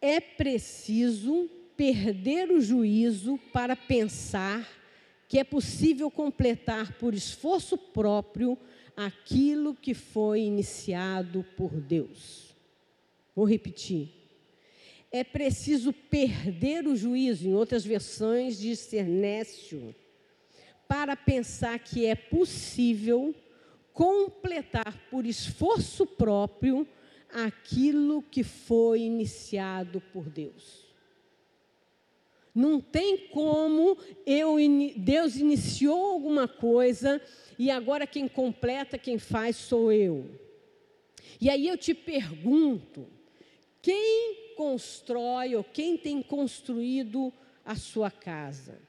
É 0.00 0.20
preciso 0.20 1.50
perder 1.76 2.50
o 2.50 2.60
juízo 2.60 3.38
para 3.52 3.76
pensar 3.76 4.68
que 5.28 5.38
é 5.38 5.44
possível 5.44 6.10
completar 6.10 6.94
por 6.98 7.14
esforço 7.14 7.76
próprio 7.76 8.58
aquilo 8.96 9.74
que 9.74 9.94
foi 9.94 10.40
iniciado 10.40 11.44
por 11.56 11.70
Deus. 11.70 12.54
Vou 13.34 13.44
repetir. 13.44 14.08
É 15.12 15.22
preciso 15.22 15.92
perder 15.92 16.86
o 16.86 16.96
juízo, 16.96 17.46
em 17.46 17.54
outras 17.54 17.84
versões 17.84 18.58
diz 18.58 18.80
ser 18.80 19.04
nécio, 19.04 19.94
para 20.88 21.14
pensar 21.14 21.78
que 21.78 22.06
é 22.06 22.14
possível 22.14 23.34
completar 23.92 24.98
por 25.10 25.26
esforço 25.26 26.06
próprio 26.06 26.88
aquilo 27.30 28.22
que 28.22 28.42
foi 28.42 29.02
iniciado 29.02 30.00
por 30.12 30.30
Deus. 30.30 30.88
Não 32.54 32.80
tem 32.80 33.28
como 33.28 33.96
eu 34.26 34.56
Deus 34.96 35.36
iniciou 35.36 36.12
alguma 36.12 36.48
coisa 36.48 37.20
e 37.58 37.70
agora 37.70 38.06
quem 38.06 38.26
completa, 38.26 38.96
quem 38.96 39.18
faz 39.18 39.56
sou 39.56 39.92
eu. 39.92 40.26
E 41.40 41.50
aí 41.50 41.68
eu 41.68 41.76
te 41.76 41.94
pergunto: 41.94 43.06
quem 43.82 44.54
constrói 44.56 45.54
ou 45.54 45.62
quem 45.62 45.96
tem 45.96 46.22
construído 46.22 47.32
a 47.64 47.76
sua 47.76 48.10
casa? 48.10 48.87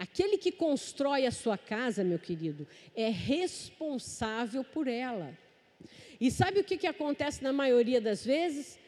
Aquele 0.00 0.38
que 0.38 0.50
constrói 0.50 1.26
a 1.26 1.30
sua 1.30 1.58
casa, 1.58 2.02
meu 2.02 2.18
querido, 2.18 2.66
é 2.96 3.10
responsável 3.10 4.64
por 4.64 4.88
ela. 4.88 5.36
E 6.18 6.30
sabe 6.30 6.60
o 6.60 6.64
que, 6.64 6.78
que 6.78 6.86
acontece 6.86 7.44
na 7.44 7.52
maioria 7.52 8.00
das 8.00 8.24
vezes? 8.24 8.78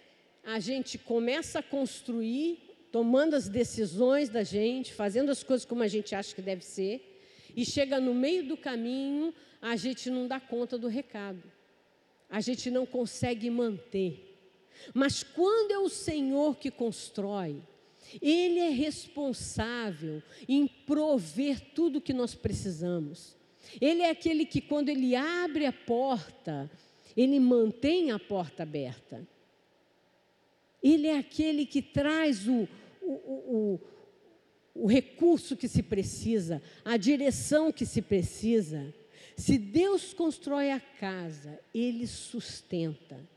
A 0.42 0.58
gente 0.58 0.96
começa 0.96 1.58
a 1.58 1.62
construir, 1.62 2.60
tomando 2.90 3.36
as 3.36 3.46
decisões 3.46 4.30
da 4.30 4.42
gente, 4.42 4.94
fazendo 4.94 5.30
as 5.30 5.42
coisas 5.42 5.66
como 5.66 5.82
a 5.82 5.86
gente 5.86 6.14
acha 6.14 6.34
que 6.34 6.40
deve 6.40 6.64
ser, 6.64 7.20
e 7.54 7.62
chega 7.62 8.00
no 8.00 8.14
meio 8.14 8.48
do 8.48 8.56
caminho, 8.56 9.34
a 9.60 9.76
gente 9.76 10.08
não 10.08 10.26
dá 10.26 10.40
conta 10.40 10.78
do 10.78 10.88
recado, 10.88 11.42
a 12.30 12.40
gente 12.40 12.70
não 12.70 12.86
consegue 12.86 13.50
manter. 13.50 14.34
Mas 14.94 15.22
quando 15.22 15.72
é 15.72 15.78
o 15.78 15.90
Senhor 15.90 16.56
que 16.56 16.70
constrói, 16.70 17.62
Ele 18.20 18.58
é 18.58 18.70
responsável 18.70 20.22
em 20.48 20.66
prover 20.66 21.60
tudo 21.74 21.98
o 21.98 22.00
que 22.00 22.12
nós 22.12 22.34
precisamos. 22.34 23.36
Ele 23.80 24.02
é 24.02 24.10
aquele 24.10 24.44
que, 24.44 24.60
quando 24.60 24.88
Ele 24.88 25.14
abre 25.14 25.66
a 25.66 25.72
porta, 25.72 26.70
Ele 27.16 27.38
mantém 27.38 28.10
a 28.10 28.18
porta 28.18 28.62
aberta. 28.62 29.26
Ele 30.82 31.06
é 31.06 31.16
aquele 31.16 31.64
que 31.64 31.80
traz 31.80 32.48
o, 32.48 32.68
o, 33.00 33.12
o, 33.12 33.80
o 34.74 34.86
recurso 34.86 35.56
que 35.56 35.68
se 35.68 35.82
precisa, 35.82 36.60
a 36.84 36.96
direção 36.96 37.72
que 37.72 37.86
se 37.86 38.02
precisa. 38.02 38.92
Se 39.36 39.56
Deus 39.56 40.12
constrói 40.12 40.70
a 40.70 40.80
casa, 40.80 41.58
Ele 41.72 42.06
sustenta. 42.06 43.31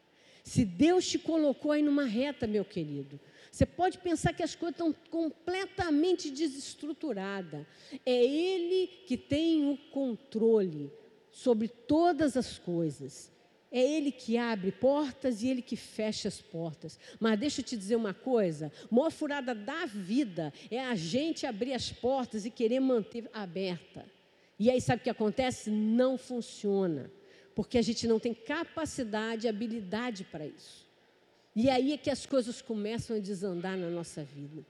Se 0.45 0.63
Deus 0.63 1.07
te 1.09 1.17
colocou 1.17 1.71
aí 1.71 1.81
numa 1.81 2.05
reta, 2.05 2.45
meu 2.45 2.63
querido, 2.63 3.19
você 3.51 3.65
pode 3.65 3.97
pensar 3.97 4.31
que 4.31 4.43
as 4.43 4.53
coisas 4.53 4.75
estão 4.75 4.93
completamente 5.09 6.29
desestruturadas. 6.29 7.65
É 8.05 8.23
Ele 8.23 8.85
que 9.07 9.17
tem 9.17 9.67
o 9.67 9.75
controle 9.91 10.91
sobre 11.31 11.67
todas 11.67 12.37
as 12.37 12.59
coisas. 12.59 13.31
É 13.71 13.81
Ele 13.81 14.11
que 14.11 14.37
abre 14.37 14.71
portas 14.71 15.41
e 15.41 15.47
Ele 15.47 15.63
que 15.63 15.75
fecha 15.75 16.27
as 16.27 16.39
portas. 16.39 16.99
Mas 17.19 17.39
deixa 17.39 17.61
eu 17.61 17.65
te 17.65 17.75
dizer 17.75 17.95
uma 17.95 18.13
coisa: 18.13 18.71
maior 18.91 19.09
furada 19.09 19.55
da 19.55 19.87
vida 19.87 20.53
é 20.69 20.79
a 20.79 20.93
gente 20.93 21.47
abrir 21.47 21.73
as 21.73 21.91
portas 21.91 22.45
e 22.45 22.51
querer 22.51 22.79
manter 22.79 23.27
aberta. 23.33 24.05
E 24.59 24.69
aí 24.69 24.79
sabe 24.79 25.01
o 25.01 25.03
que 25.03 25.09
acontece? 25.09 25.71
Não 25.71 26.19
funciona. 26.19 27.11
Porque 27.55 27.77
a 27.77 27.81
gente 27.81 28.05
não 28.05 28.19
tem 28.19 28.33
capacidade, 28.33 29.47
habilidade 29.47 30.25
para 30.25 30.45
isso. 30.45 30.85
E 31.55 31.69
aí 31.69 31.93
é 31.93 31.97
que 31.97 32.09
as 32.09 32.25
coisas 32.25 32.61
começam 32.61 33.15
a 33.15 33.19
desandar 33.19 33.77
na 33.77 33.89
nossa 33.89 34.23
vida. 34.23 34.65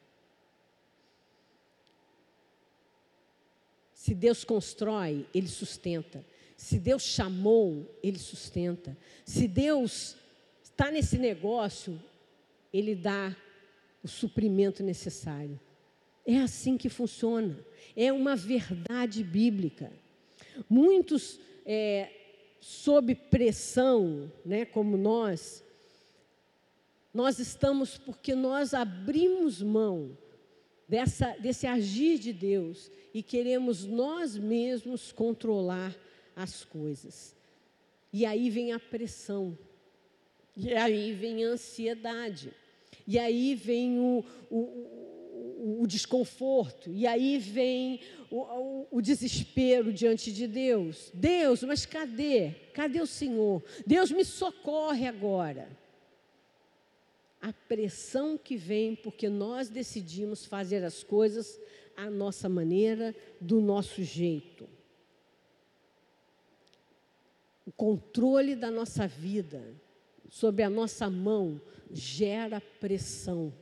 Se 3.92 4.14
Deus 4.14 4.44
constrói, 4.44 5.26
Ele 5.34 5.48
sustenta. 5.48 6.24
Se 6.56 6.78
Deus 6.78 7.02
chamou, 7.02 7.92
Ele 8.04 8.20
sustenta. 8.20 8.96
Se 9.26 9.48
Deus 9.48 10.16
está 10.64 10.92
nesse 10.92 11.18
negócio, 11.18 12.00
Ele 12.72 12.94
dá 12.94 13.36
o 14.04 14.08
suprimento 14.08 14.84
necessário. 14.84 15.60
É 16.24 16.38
assim 16.38 16.78
que 16.78 16.88
funciona. 16.88 17.58
É 17.96 18.14
uma 18.14 18.36
verdade 18.36 19.24
bíblica. 19.24 19.92
Muitos, 20.70 21.40
é, 21.66 22.12
sob 22.66 23.14
pressão, 23.14 24.32
né, 24.44 24.66
como 24.66 24.98
nós, 24.98 25.64
nós 27.14 27.38
estamos 27.38 27.96
porque 27.96 28.34
nós 28.34 28.74
abrimos 28.74 29.62
mão 29.62 30.18
dessa, 30.90 31.36
desse 31.38 31.68
agir 31.68 32.18
de 32.18 32.34
Deus 32.34 32.90
e 33.14 33.22
queremos 33.22 33.86
nós 33.86 34.36
mesmos 34.36 35.12
controlar 35.12 35.96
as 36.36 36.66
coisas. 36.66 37.36
E 38.12 38.26
aí 38.26 38.50
vem 38.50 38.72
a 38.72 38.80
pressão, 38.80 39.56
e 40.58 40.74
aí 40.74 41.14
vem 41.14 41.46
a 41.46 41.50
ansiedade, 41.50 42.52
e 43.06 43.20
aí 43.20 43.54
vem 43.54 44.00
o, 44.00 44.26
o, 44.50 44.58
o, 45.82 45.88
desconforto, 45.88 46.92
e 46.92 47.08
aí 47.08 47.40
vem 47.40 48.00
o, 48.30 48.86
o, 48.92 49.02
desespero 49.02 49.92
diante 49.92 50.32
de 50.32 50.48
Deus. 50.48 51.12
Deus, 51.14 51.64
mas 51.64 51.86
cadê? 51.86 52.52
Cadê 52.74 53.02
o 53.02 53.08
Senhor? 53.08 53.64
Deus 53.86 54.12
me 54.12 54.24
socorre 54.24 55.08
agora 55.08 55.68
a 57.42 57.54
pressão 57.54 58.38
que 58.38 58.58
vem 58.58 58.96
porque 58.96 59.30
nós 59.30 59.70
decidimos 59.70 60.46
fazer 60.46 60.84
as 60.84 61.04
coisas 61.04 61.60
à 61.96 62.10
nossa 62.10 62.50
maneira, 62.50 63.16
do 63.40 63.62
nosso 63.62 64.04
jeito. 64.04 64.68
O 67.66 67.72
controle 67.72 68.56
da 68.56 68.70
nossa 68.70 69.08
vida 69.08 69.64
sob 70.30 70.62
a 70.62 70.70
nossa 70.70 71.10
mão 71.10 71.62
gera 71.92 72.60
pressão. 72.60 73.54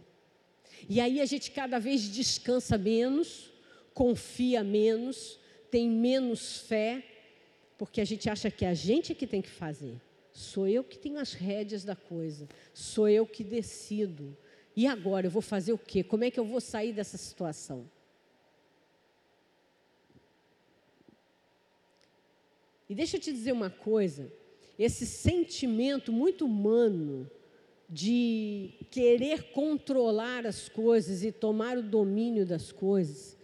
E 0.89 0.99
aí 0.99 1.21
a 1.21 1.25
gente 1.25 1.51
cada 1.51 1.79
vez 1.79 2.01
descansa 2.01 2.77
menos, 2.77 3.51
confia 3.93 4.63
menos, 4.63 5.39
tem 5.71 5.89
menos 5.89 6.59
fé, 6.59 7.03
porque 7.77 8.01
a 8.01 8.05
gente 8.05 8.29
acha 8.29 8.51
que 8.51 8.65
a 8.65 8.73
gente 8.73 9.11
é 9.11 9.15
que 9.15 9.27
tem 9.27 9.41
que 9.41 9.49
fazer. 9.49 9.99
Sou 10.31 10.67
eu 10.67 10.83
que 10.83 10.97
tenho 10.97 11.19
as 11.19 11.33
rédeas 11.33 11.83
da 11.83 11.95
coisa. 11.95 12.47
Sou 12.73 13.07
eu 13.07 13.25
que 13.25 13.43
decido. 13.43 14.35
E 14.75 14.87
agora 14.87 15.27
eu 15.27 15.31
vou 15.31 15.41
fazer 15.41 15.73
o 15.73 15.77
quê? 15.77 16.03
Como 16.03 16.23
é 16.23 16.31
que 16.31 16.39
eu 16.39 16.45
vou 16.45 16.59
sair 16.59 16.91
dessa 16.91 17.17
situação? 17.17 17.89
E 22.89 22.95
deixa 22.95 23.17
eu 23.17 23.21
te 23.21 23.31
dizer 23.31 23.51
uma 23.51 23.69
coisa: 23.69 24.31
esse 24.77 25.05
sentimento 25.05 26.11
muito 26.11 26.45
humano 26.45 27.29
de 27.93 28.71
querer 28.89 29.51
controlar 29.51 30.47
as 30.47 30.67
coisas 30.67 31.23
e 31.23 31.31
tomar 31.31 31.77
o 31.77 31.83
domínio 31.83 32.43
das 32.43 32.71
coisas 32.71 33.37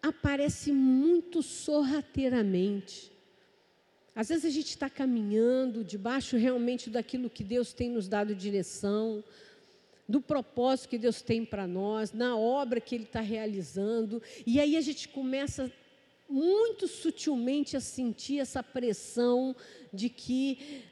aparece 0.00 0.72
muito 0.72 1.42
sorrateiramente. 1.42 3.12
Às 4.14 4.30
vezes 4.30 4.46
a 4.46 4.50
gente 4.50 4.70
está 4.70 4.88
caminhando 4.88 5.84
debaixo 5.84 6.38
realmente 6.38 6.88
daquilo 6.88 7.28
que 7.28 7.44
Deus 7.44 7.74
tem 7.74 7.90
nos 7.90 8.08
dado 8.08 8.34
direção, 8.34 9.22
do 10.08 10.22
propósito 10.22 10.88
que 10.88 10.98
Deus 10.98 11.20
tem 11.20 11.44
para 11.44 11.66
nós, 11.66 12.12
na 12.12 12.38
obra 12.38 12.80
que 12.80 12.94
Ele 12.94 13.04
está 13.04 13.20
realizando, 13.20 14.22
e 14.46 14.58
aí 14.58 14.76
a 14.76 14.80
gente 14.80 15.08
começa 15.08 15.70
muito 16.26 16.88
sutilmente 16.88 17.76
a 17.76 17.80
sentir 17.80 18.38
essa 18.38 18.62
pressão 18.62 19.54
de 19.92 20.08
que 20.08 20.84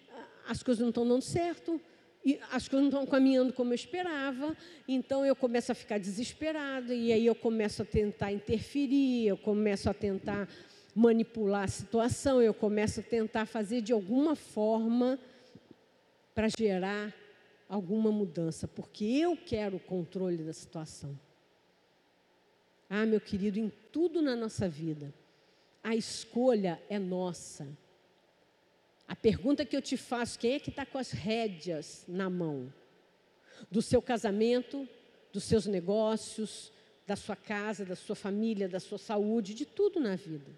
as 0.48 0.62
coisas 0.62 0.80
não 0.80 0.90
estão 0.90 1.06
dando 1.06 1.22
certo, 1.22 1.80
e 2.24 2.40
as 2.50 2.66
coisas 2.66 2.90
não 2.90 3.00
estão 3.00 3.06
caminhando 3.06 3.52
como 3.52 3.70
eu 3.70 3.74
esperava, 3.76 4.56
então 4.88 5.24
eu 5.24 5.36
começo 5.36 5.70
a 5.70 5.74
ficar 5.74 5.98
desesperada, 5.98 6.92
e 6.92 7.12
aí 7.12 7.24
eu 7.24 7.34
começo 7.34 7.82
a 7.82 7.84
tentar 7.84 8.32
interferir, 8.32 9.28
eu 9.28 9.36
começo 9.36 9.88
a 9.88 9.94
tentar 9.94 10.48
manipular 10.94 11.64
a 11.64 11.68
situação, 11.68 12.42
eu 12.42 12.52
começo 12.52 13.00
a 13.00 13.02
tentar 13.02 13.46
fazer 13.46 13.80
de 13.80 13.92
alguma 13.92 14.34
forma 14.34 15.18
para 16.34 16.48
gerar 16.48 17.14
alguma 17.68 18.10
mudança, 18.10 18.66
porque 18.66 19.04
eu 19.04 19.36
quero 19.36 19.76
o 19.76 19.80
controle 19.80 20.38
da 20.38 20.52
situação. 20.52 21.18
Ah, 22.88 23.04
meu 23.04 23.20
querido, 23.20 23.58
em 23.58 23.70
tudo 23.92 24.22
na 24.22 24.34
nossa 24.34 24.68
vida, 24.68 25.12
a 25.82 25.94
escolha 25.94 26.80
é 26.88 26.98
nossa. 26.98 27.66
A 29.08 29.14
pergunta 29.14 29.64
que 29.64 29.76
eu 29.76 29.82
te 29.82 29.96
faço: 29.96 30.38
quem 30.38 30.54
é 30.54 30.58
que 30.58 30.70
está 30.70 30.84
com 30.84 30.98
as 30.98 31.10
rédeas 31.10 32.04
na 32.08 32.28
mão? 32.28 32.72
Do 33.70 33.80
seu 33.80 34.02
casamento, 34.02 34.88
dos 35.32 35.44
seus 35.44 35.66
negócios, 35.66 36.72
da 37.06 37.16
sua 37.16 37.36
casa, 37.36 37.84
da 37.84 37.94
sua 37.94 38.16
família, 38.16 38.68
da 38.68 38.80
sua 38.80 38.98
saúde, 38.98 39.54
de 39.54 39.64
tudo 39.64 40.00
na 40.00 40.16
vida. 40.16 40.50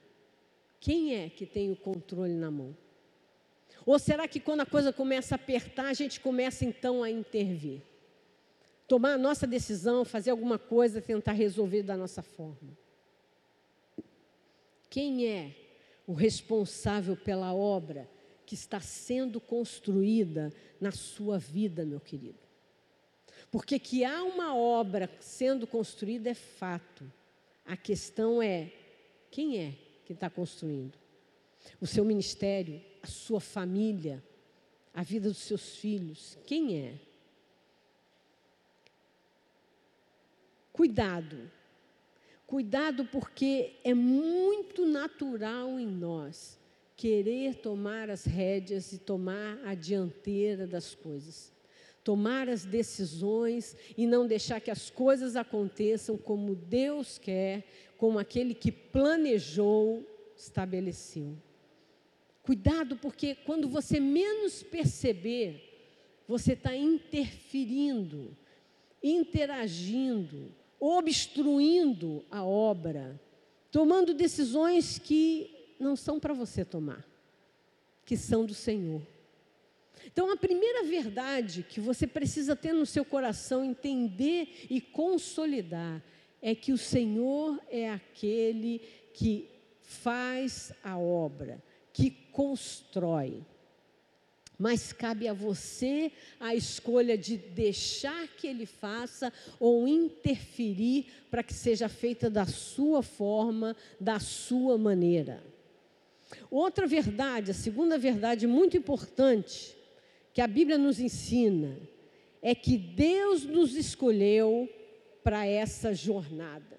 Quem 0.81 1.15
é 1.15 1.29
que 1.29 1.45
tem 1.45 1.71
o 1.71 1.77
controle 1.77 2.33
na 2.33 2.51
mão? 2.51 2.77
Ou 3.85 3.99
será 3.99 4.27
que 4.27 4.41
quando 4.41 4.61
a 4.61 4.67
coisa 4.67 4.93
começa 4.93 5.35
a 5.35 5.37
apertar, 5.37 5.87
a 5.87 5.95
gente 5.95 6.21
começa 6.21 6.65
então 6.65 7.03
a 7.03 7.11
intervir? 7.11 7.83
Tomar 8.87 9.15
a 9.15 9.19
nossa 9.19 9.47
decisão, 9.47 10.05
fazer 10.05 10.31
alguma 10.31 10.59
coisa, 10.59 11.01
tentar 11.01 11.33
resolver 11.33 11.83
da 11.83 11.97
nossa 11.97 12.23
forma. 12.23 12.77
Quem 14.89 15.27
é 15.27 15.55
o 16.07 16.15
responsável 16.15 17.15
pela 17.15 17.53
obra 17.53 18.09
que 18.49 18.55
está 18.55 18.81
sendo 18.81 19.43
construída 19.43 20.51
na 20.81 20.91
sua 20.91 21.39
vida, 21.39 21.85
meu 21.85 22.01
querido? 22.01 22.39
Porque 23.51 23.79
que 23.79 24.07
há 24.07 24.25
uma 24.25 24.57
obra 24.57 25.11
sendo 25.21 25.67
construída 25.67 26.31
é 26.31 26.35
fato. 26.35 27.13
A 27.67 27.77
questão 27.77 28.41
é: 28.41 28.73
quem 29.31 29.59
é 29.59 29.75
que 30.07 30.15
está 30.15 30.31
construindo. 30.31 30.97
O 31.79 31.87
seu 31.87 32.07
ministério, 32.07 32.81
a 33.03 33.07
sua 33.07 33.39
família, 33.39 34.25
a 34.95 35.03
vida 35.03 35.29
dos 35.29 35.43
seus 35.43 35.77
filhos. 35.77 36.39
Quem 36.47 36.79
é? 36.79 36.95
Cuidado. 40.73 41.51
Cuidado 42.47 43.05
porque 43.05 43.79
é 43.85 43.93
muito 43.93 44.87
natural 44.87 45.79
em 45.79 45.87
nós 45.87 46.59
querer 46.99 47.55
tomar 47.55 48.11
as 48.11 48.25
rédeas 48.25 48.93
e 48.93 48.99
tomar 48.99 49.57
a 49.65 49.73
dianteira 49.73 50.67
das 50.67 50.97
coisas. 50.97 51.55
Tomar 52.03 52.49
as 52.49 52.65
decisões 52.65 53.77
e 53.97 54.05
não 54.05 54.27
deixar 54.27 54.61
que 54.61 54.71
as 54.71 54.91
coisas 54.91 55.37
aconteçam 55.37 56.19
como 56.19 56.57
Deus 56.57 57.17
quer, 57.17 57.65
como 57.97 58.19
aquele 58.19 58.53
que 58.53 58.73
planejou, 58.73 60.05
estabeleceu. 60.37 61.37
Cuidado, 62.43 62.97
porque 62.97 63.37
quando 63.47 63.69
você 63.69 64.01
menos 64.01 64.65
perceber, 64.65 66.23
você 66.27 66.55
está 66.55 66.75
interferindo, 66.75 68.37
interagindo, 69.01 70.53
obstruindo 70.81 72.25
a 72.29 72.45
obra, 72.45 73.21
tomando 73.71 74.13
decisões 74.13 74.99
que 74.99 75.58
não 75.79 75.97
são 75.97 76.19
para 76.19 76.35
você 76.35 76.65
tomar, 76.65 77.07
que 78.05 78.17
são 78.17 78.45
do 78.45 78.55
Senhor. 78.55 79.03
Então, 80.07 80.31
a 80.31 80.37
primeira 80.37 80.85
verdade 80.85 81.65
que 81.69 81.81
você 81.81 82.07
precisa 82.07 82.55
ter 82.57 82.73
no 82.73 82.87
seu 82.87 83.05
coração, 83.05 83.65
entender 83.65 84.67
e 84.71 84.81
consolidar, 84.81 86.03
é 86.41 86.55
que 86.55 86.73
o 86.73 86.79
Senhor 86.79 87.61
é 87.69 87.91
aquele 87.91 88.81
que 89.13 89.49
faz 89.83 90.73
a 90.83 90.99
obra, 90.99 91.63
que 91.93 92.11
constrói. 92.11 93.45
Mas 94.59 94.93
cabe 94.93 95.29
a 95.29 95.33
você 95.33 96.11
a 96.41 96.55
escolha 96.55 97.17
de 97.17 97.37
deixar 97.37 98.27
que 98.29 98.47
ele 98.47 98.67
faça 98.67 99.33
ou 99.61 99.87
interferir 99.87 101.07
para 101.31 101.45
que 101.45 101.55
seja 101.55 101.89
feita 101.89 102.29
da 102.29 102.45
sua 102.45 103.03
forma, 103.03 103.77
da 104.01 104.19
sua 104.19 104.77
maneira. 104.77 105.43
Outra 106.51 106.87
verdade, 106.87 107.51
a 107.51 107.55
segunda 107.55 107.99
verdade 107.99 108.47
muito 108.47 108.77
importante 108.77 109.77
que 110.33 110.41
a 110.41 110.47
Bíblia 110.47 110.79
nos 110.79 111.01
ensina 111.01 111.77
é 112.41 112.55
que 112.55 112.77
Deus 112.77 113.45
nos 113.45 113.75
escolheu 113.75 114.69
para 115.23 115.47
essa 115.47 115.95
jornada. 115.95 116.79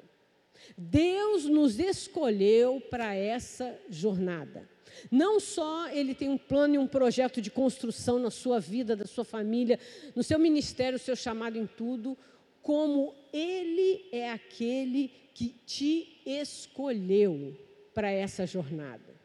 Deus 0.77 1.45
nos 1.45 1.79
escolheu 1.79 2.81
para 2.89 3.13
essa 3.13 3.77
jornada. 3.89 4.67
Não 5.11 5.39
só 5.39 5.89
ele 5.89 6.13
tem 6.15 6.29
um 6.29 6.37
plano 6.37 6.75
e 6.75 6.77
um 6.77 6.87
projeto 6.87 7.41
de 7.41 7.51
construção 7.51 8.19
na 8.19 8.31
sua 8.31 8.59
vida, 8.59 8.95
da 8.95 9.05
sua 9.05 9.23
família, 9.23 9.79
no 10.15 10.23
seu 10.23 10.39
ministério, 10.39 10.93
no 10.93 10.99
seu 10.99 11.15
chamado 11.15 11.57
em 11.57 11.67
tudo, 11.67 12.17
como 12.61 13.13
ele 13.31 14.07
é 14.11 14.31
aquele 14.31 15.11
que 15.33 15.49
te 15.65 16.21
escolheu 16.25 17.57
para 17.93 18.11
essa 18.11 18.45
jornada. 18.45 19.18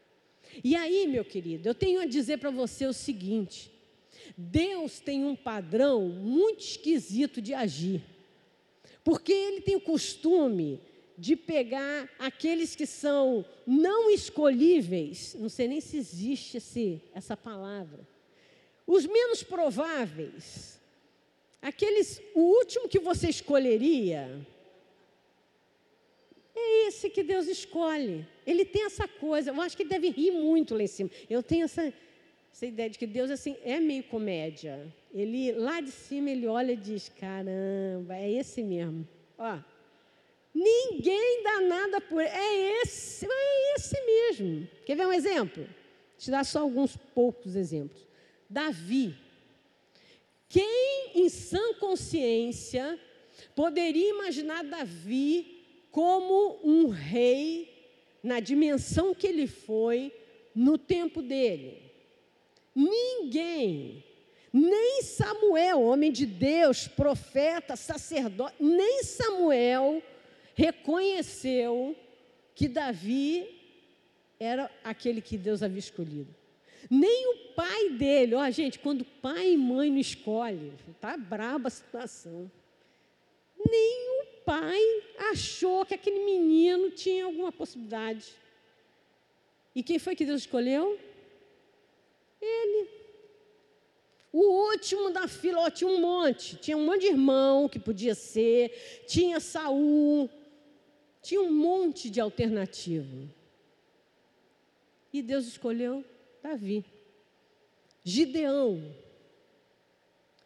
E 0.63 0.75
aí, 0.75 1.07
meu 1.07 1.25
querido, 1.25 1.67
eu 1.67 1.75
tenho 1.75 2.01
a 2.01 2.05
dizer 2.05 2.37
para 2.37 2.49
você 2.49 2.85
o 2.85 2.93
seguinte: 2.93 3.71
Deus 4.37 4.99
tem 4.99 5.25
um 5.25 5.35
padrão 5.35 6.07
muito 6.07 6.61
esquisito 6.61 7.41
de 7.41 7.53
agir, 7.53 8.01
porque 9.03 9.31
Ele 9.31 9.61
tem 9.61 9.75
o 9.75 9.81
costume 9.81 10.79
de 11.17 11.35
pegar 11.35 12.09
aqueles 12.19 12.75
que 12.75 12.85
são 12.85 13.45
não 13.65 14.09
escolhíveis, 14.09 15.35
não 15.39 15.49
sei 15.49 15.67
nem 15.67 15.79
se 15.79 15.97
existe 15.97 16.57
esse, 16.57 17.01
essa 17.13 17.37
palavra, 17.37 18.05
os 18.85 19.05
menos 19.05 19.41
prováveis, 19.41 20.79
aqueles, 21.61 22.21
o 22.33 22.41
último 22.41 22.89
que 22.89 22.99
você 22.99 23.29
escolheria, 23.29 24.45
é 26.55 26.87
esse 26.87 27.09
que 27.09 27.21
Deus 27.23 27.47
escolhe. 27.47 28.25
Ele 28.45 28.63
tem 28.63 28.85
essa 28.85 29.07
coisa, 29.07 29.51
eu 29.51 29.61
acho 29.61 29.75
que 29.75 29.83
ele 29.83 29.89
deve 29.89 30.09
rir 30.09 30.31
muito 30.31 30.73
lá 30.73 30.83
em 30.83 30.87
cima. 30.87 31.09
Eu 31.29 31.43
tenho 31.43 31.65
essa, 31.65 31.93
essa 32.51 32.65
ideia 32.65 32.89
de 32.89 32.97
que 32.97 33.05
Deus 33.05 33.29
assim 33.29 33.57
é 33.63 33.79
meio 33.79 34.03
comédia. 34.03 34.87
Ele 35.13 35.51
lá 35.53 35.81
de 35.81 35.91
cima 35.91 36.29
ele 36.29 36.47
olha 36.47 36.71
e 36.71 36.77
diz: 36.77 37.09
caramba, 37.09 38.15
é 38.15 38.31
esse 38.31 38.63
mesmo. 38.63 39.07
Ó, 39.37 39.59
ninguém 40.53 41.43
dá 41.43 41.61
nada 41.61 42.01
por. 42.01 42.21
É 42.21 42.81
esse, 42.81 43.27
é 43.29 43.75
esse 43.75 43.95
mesmo. 44.05 44.67
Quer 44.85 44.95
ver 44.95 45.07
um 45.07 45.13
exemplo? 45.13 45.67
Te 46.17 46.31
dar 46.31 46.45
só 46.45 46.59
alguns 46.59 46.95
poucos 46.95 47.55
exemplos. 47.55 48.07
Davi. 48.49 49.15
Quem 50.47 51.11
em 51.15 51.27
sã 51.27 51.73
consciência 51.79 52.97
poderia 53.53 54.11
imaginar 54.11 54.63
Davi 54.63 55.54
como 55.95 56.59
um 56.61 56.89
rei 56.89 57.73
na 58.21 58.41
dimensão 58.41 59.15
que 59.15 59.25
ele 59.25 59.47
foi 59.47 60.11
no 60.53 60.77
tempo 60.77 61.21
dele. 61.21 61.89
Ninguém, 62.75 64.03
nem 64.51 65.03
Samuel, 65.03 65.81
homem 65.81 66.11
de 66.11 66.25
Deus, 66.25 66.85
profeta, 66.85 67.77
sacerdote, 67.77 68.55
nem 68.59 69.05
Samuel 69.05 70.03
reconheceu 70.53 71.95
que 72.53 72.67
Davi 72.67 73.47
era 74.37 74.69
aquele 74.83 75.21
que 75.21 75.37
Deus 75.37 75.63
havia 75.63 75.79
escolhido. 75.79 76.35
Nem 76.89 77.25
o 77.27 77.53
pai 77.55 77.91
dele, 77.91 78.35
ó, 78.35 78.49
gente, 78.49 78.79
quando 78.79 79.05
pai 79.05 79.53
e 79.53 79.57
mãe 79.57 79.89
não 79.89 79.99
escolhem, 79.99 80.73
tá 80.99 81.15
braba 81.15 81.69
a 81.69 81.71
situação. 81.71 82.51
Nem 83.65 84.15
pai 84.45 84.79
achou 85.31 85.85
que 85.85 85.95
aquele 85.95 86.23
menino 86.23 86.91
tinha 86.91 87.25
alguma 87.25 87.51
possibilidade. 87.51 88.33
E 89.73 89.81
quem 89.83 89.99
foi 89.99 90.15
que 90.15 90.25
Deus 90.25 90.41
escolheu? 90.41 90.99
Ele. 92.39 92.89
O 94.31 94.69
último 94.69 95.09
da 95.11 95.27
fila, 95.27 95.61
ó, 95.61 95.69
tinha 95.69 95.89
um 95.89 95.99
monte, 95.99 96.57
tinha 96.57 96.77
um 96.77 96.85
monte 96.85 97.01
de 97.01 97.07
irmão 97.07 97.69
que 97.69 97.79
podia 97.79 98.13
ser, 98.13 99.05
tinha 99.07 99.39
Saul, 99.39 100.29
tinha 101.21 101.41
um 101.41 101.51
monte 101.51 102.09
de 102.09 102.19
alternativa. 102.19 103.29
E 105.11 105.21
Deus 105.21 105.47
escolheu 105.47 106.03
Davi. 106.43 106.85
Gideão. 108.03 108.93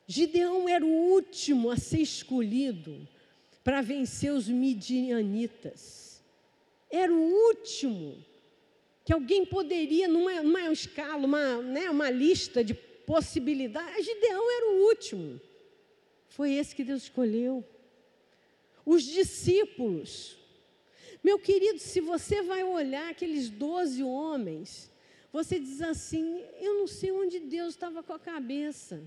Gideão 0.07 0.69
era 0.69 0.85
o 0.85 1.12
último 1.12 1.69
a 1.69 1.77
ser 1.77 2.01
escolhido 2.01 3.07
para 3.69 3.82
vencer 3.82 4.34
os 4.34 4.47
midianitas. 4.47 6.23
Era 6.89 7.13
o 7.13 7.21
último 7.21 8.17
que 9.05 9.13
alguém 9.13 9.45
poderia, 9.45 10.08
numa, 10.08 10.41
numa 10.41 10.71
escala, 10.71 11.23
uma, 11.23 11.62
né, 11.62 11.88
uma 11.88 12.10
lista 12.10 12.63
de 12.63 12.73
possibilidades. 12.73 14.03
Gideão 14.03 14.51
era 14.58 14.71
o 14.71 14.88
último. 14.88 15.39
Foi 16.29 16.53
esse 16.53 16.75
que 16.75 16.84
Deus 16.84 17.03
escolheu. 17.03 17.63
Os 18.84 19.03
discípulos. 19.03 20.36
Meu 21.23 21.38
querido, 21.38 21.77
se 21.77 22.01
você 22.01 22.41
vai 22.41 22.63
olhar 22.63 23.12
aqueles 23.12 23.51
doze 23.51 24.01
homens, 24.01 24.89
você 25.32 25.60
diz 25.60 25.79
assim: 25.84 26.43
eu 26.60 26.73
não 26.73 26.88
sei 26.88 27.12
onde 27.12 27.39
Deus 27.39 27.75
estava 27.75 28.01
com 28.01 28.13
a 28.13 28.19
cabeça. 28.19 28.99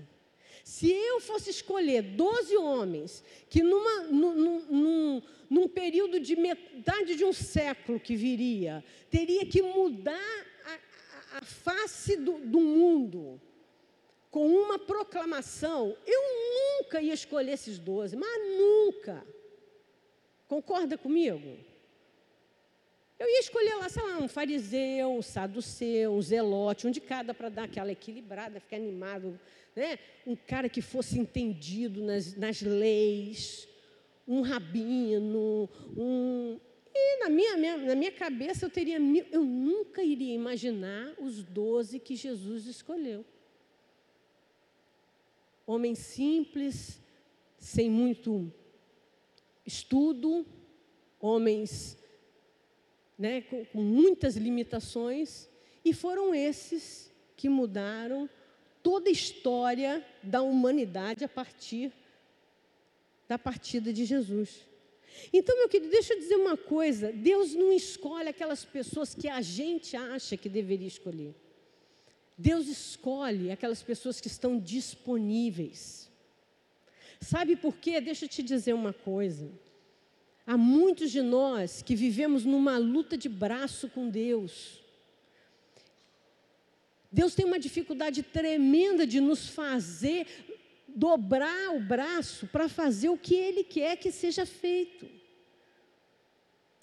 Se 0.63 0.89
eu 0.89 1.19
fosse 1.19 1.49
escolher 1.49 2.01
12 2.01 2.55
homens 2.55 3.23
que 3.49 3.61
numa, 3.61 4.03
num, 4.03 4.59
num, 4.69 5.21
num 5.49 5.67
período 5.67 6.21
de 6.21 6.37
metade 6.37 7.15
de 7.15 7.25
um 7.25 7.33
século 7.33 7.99
que 7.99 8.15
viria, 8.15 8.83
teria 9.09 9.45
que 9.45 9.61
mudar 9.61 10.45
a, 10.65 11.37
a, 11.37 11.41
face 11.41 12.15
do, 12.15 12.39
do 12.39 12.61
mundo 12.61 13.41
com 14.31 14.47
uma 14.47 14.79
proclamação, 14.79 15.95
eu 16.07 16.21
nunca 16.79 17.01
ia 17.01 17.13
escolher 17.13 17.51
esses 17.51 17.77
12, 17.77 18.15
mas 18.15 18.57
nunca. 18.57 19.23
Concorda 20.47 20.97
comigo? 20.97 21.57
Eu 23.23 23.29
ia 23.29 23.39
escolher 23.39 23.75
lá, 23.75 23.87
sei 23.87 24.03
lá, 24.03 24.17
um 24.17 24.27
fariseu, 24.27 25.13
um 25.13 25.21
saduceu, 25.21 26.13
um 26.13 26.21
zelote, 26.21 26.85
um 26.85 26.91
de 26.91 26.99
cada 26.99 27.33
para 27.33 27.47
dar 27.47 27.63
aquela 27.63 27.89
equilibrada, 27.89 28.59
ficar 28.59 28.75
animado 28.75 29.39
né? 29.73 29.97
um 30.27 30.35
cara 30.35 30.67
que 30.67 30.81
fosse 30.81 31.17
entendido 31.17 32.03
nas, 32.03 32.35
nas 32.35 32.61
leis, 32.61 33.65
um 34.27 34.41
rabino, 34.41 35.69
um. 35.95 36.59
E 36.93 37.19
na 37.23 37.29
minha, 37.29 37.55
minha, 37.55 37.77
na 37.77 37.95
minha 37.95 38.11
cabeça 38.11 38.65
eu 38.65 38.69
teria 38.69 38.97
eu 39.31 39.41
nunca 39.41 40.03
iria 40.03 40.35
imaginar 40.35 41.13
os 41.17 41.43
doze 41.43 41.99
que 41.99 42.15
Jesus 42.17 42.65
escolheu. 42.65 43.25
Homens 45.65 45.99
simples, 45.99 47.01
sem 47.57 47.89
muito 47.89 48.51
estudo, 49.65 50.45
homens 51.21 51.97
né, 53.17 53.41
com, 53.41 53.65
com 53.65 53.81
muitas 53.81 54.35
limitações, 54.35 55.49
e 55.83 55.93
foram 55.93 56.33
esses 56.33 57.11
que 57.35 57.49
mudaram 57.49 58.29
toda 58.81 59.09
a 59.09 59.11
história 59.11 60.05
da 60.21 60.41
humanidade 60.41 61.23
a 61.23 61.29
partir 61.29 61.91
da 63.27 63.37
partida 63.37 63.91
de 63.91 64.05
Jesus. 64.05 64.65
Então, 65.31 65.57
meu 65.57 65.69
querido, 65.69 65.91
deixa 65.91 66.13
eu 66.13 66.19
dizer 66.19 66.35
uma 66.35 66.57
coisa: 66.57 67.11
Deus 67.11 67.53
não 67.53 67.71
escolhe 67.71 68.29
aquelas 68.29 68.65
pessoas 68.65 69.13
que 69.13 69.27
a 69.27 69.41
gente 69.41 69.95
acha 69.95 70.35
que 70.35 70.49
deveria 70.49 70.87
escolher. 70.87 71.35
Deus 72.37 72.67
escolhe 72.67 73.51
aquelas 73.51 73.83
pessoas 73.83 74.19
que 74.19 74.27
estão 74.27 74.59
disponíveis. 74.59 76.09
Sabe 77.21 77.55
por 77.55 77.77
quê? 77.77 78.01
Deixa 78.01 78.25
eu 78.25 78.29
te 78.29 78.41
dizer 78.41 78.73
uma 78.73 78.91
coisa. 78.91 79.49
Há 80.45 80.57
muitos 80.57 81.11
de 81.11 81.21
nós 81.21 81.81
que 81.81 81.95
vivemos 81.95 82.43
numa 82.43 82.77
luta 82.77 83.17
de 83.17 83.29
braço 83.29 83.87
com 83.89 84.09
Deus. 84.09 84.81
Deus 87.11 87.33
tem 87.33 87.45
uma 87.45 87.59
dificuldade 87.59 88.23
tremenda 88.23 89.07
de 89.07 89.21
nos 89.21 89.47
fazer 89.47 90.27
dobrar 90.87 91.75
o 91.75 91.79
braço 91.79 92.47
para 92.47 92.67
fazer 92.67 93.09
o 93.09 93.17
que 93.17 93.35
Ele 93.35 93.63
quer 93.63 93.97
que 93.97 94.11
seja 94.11 94.45
feito. 94.45 95.07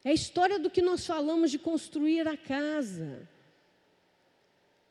É 0.05 0.11
a 0.11 0.15
história 0.15 0.59
do 0.59 0.71
que 0.71 0.81
nós 0.81 1.07
falamos 1.07 1.51
de 1.51 1.59
construir 1.59 2.27
a 2.27 2.37
casa. 2.37 3.29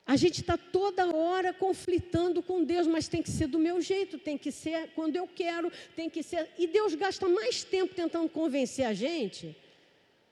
A 0.10 0.16
gente 0.16 0.42
está 0.42 0.58
toda 0.58 1.16
hora 1.16 1.54
conflitando 1.54 2.42
com 2.42 2.64
Deus, 2.64 2.88
mas 2.88 3.08
tem 3.08 3.22
que 3.22 3.30
ser 3.30 3.46
do 3.46 3.60
meu 3.60 3.80
jeito, 3.80 4.18
tem 4.18 4.40
que 4.40 4.52
ser 4.52 4.90
quando 4.96 5.16
eu 5.16 5.28
quero, 5.28 5.72
tem 5.96 6.10
que 6.10 6.24
ser. 6.24 6.50
E 6.58 6.66
Deus 6.66 6.96
gasta 6.96 7.30
mais 7.30 7.64
tempo 7.64 7.94
tentando 7.94 8.28
convencer 8.28 8.88
a 8.88 8.92
gente. 8.92 9.56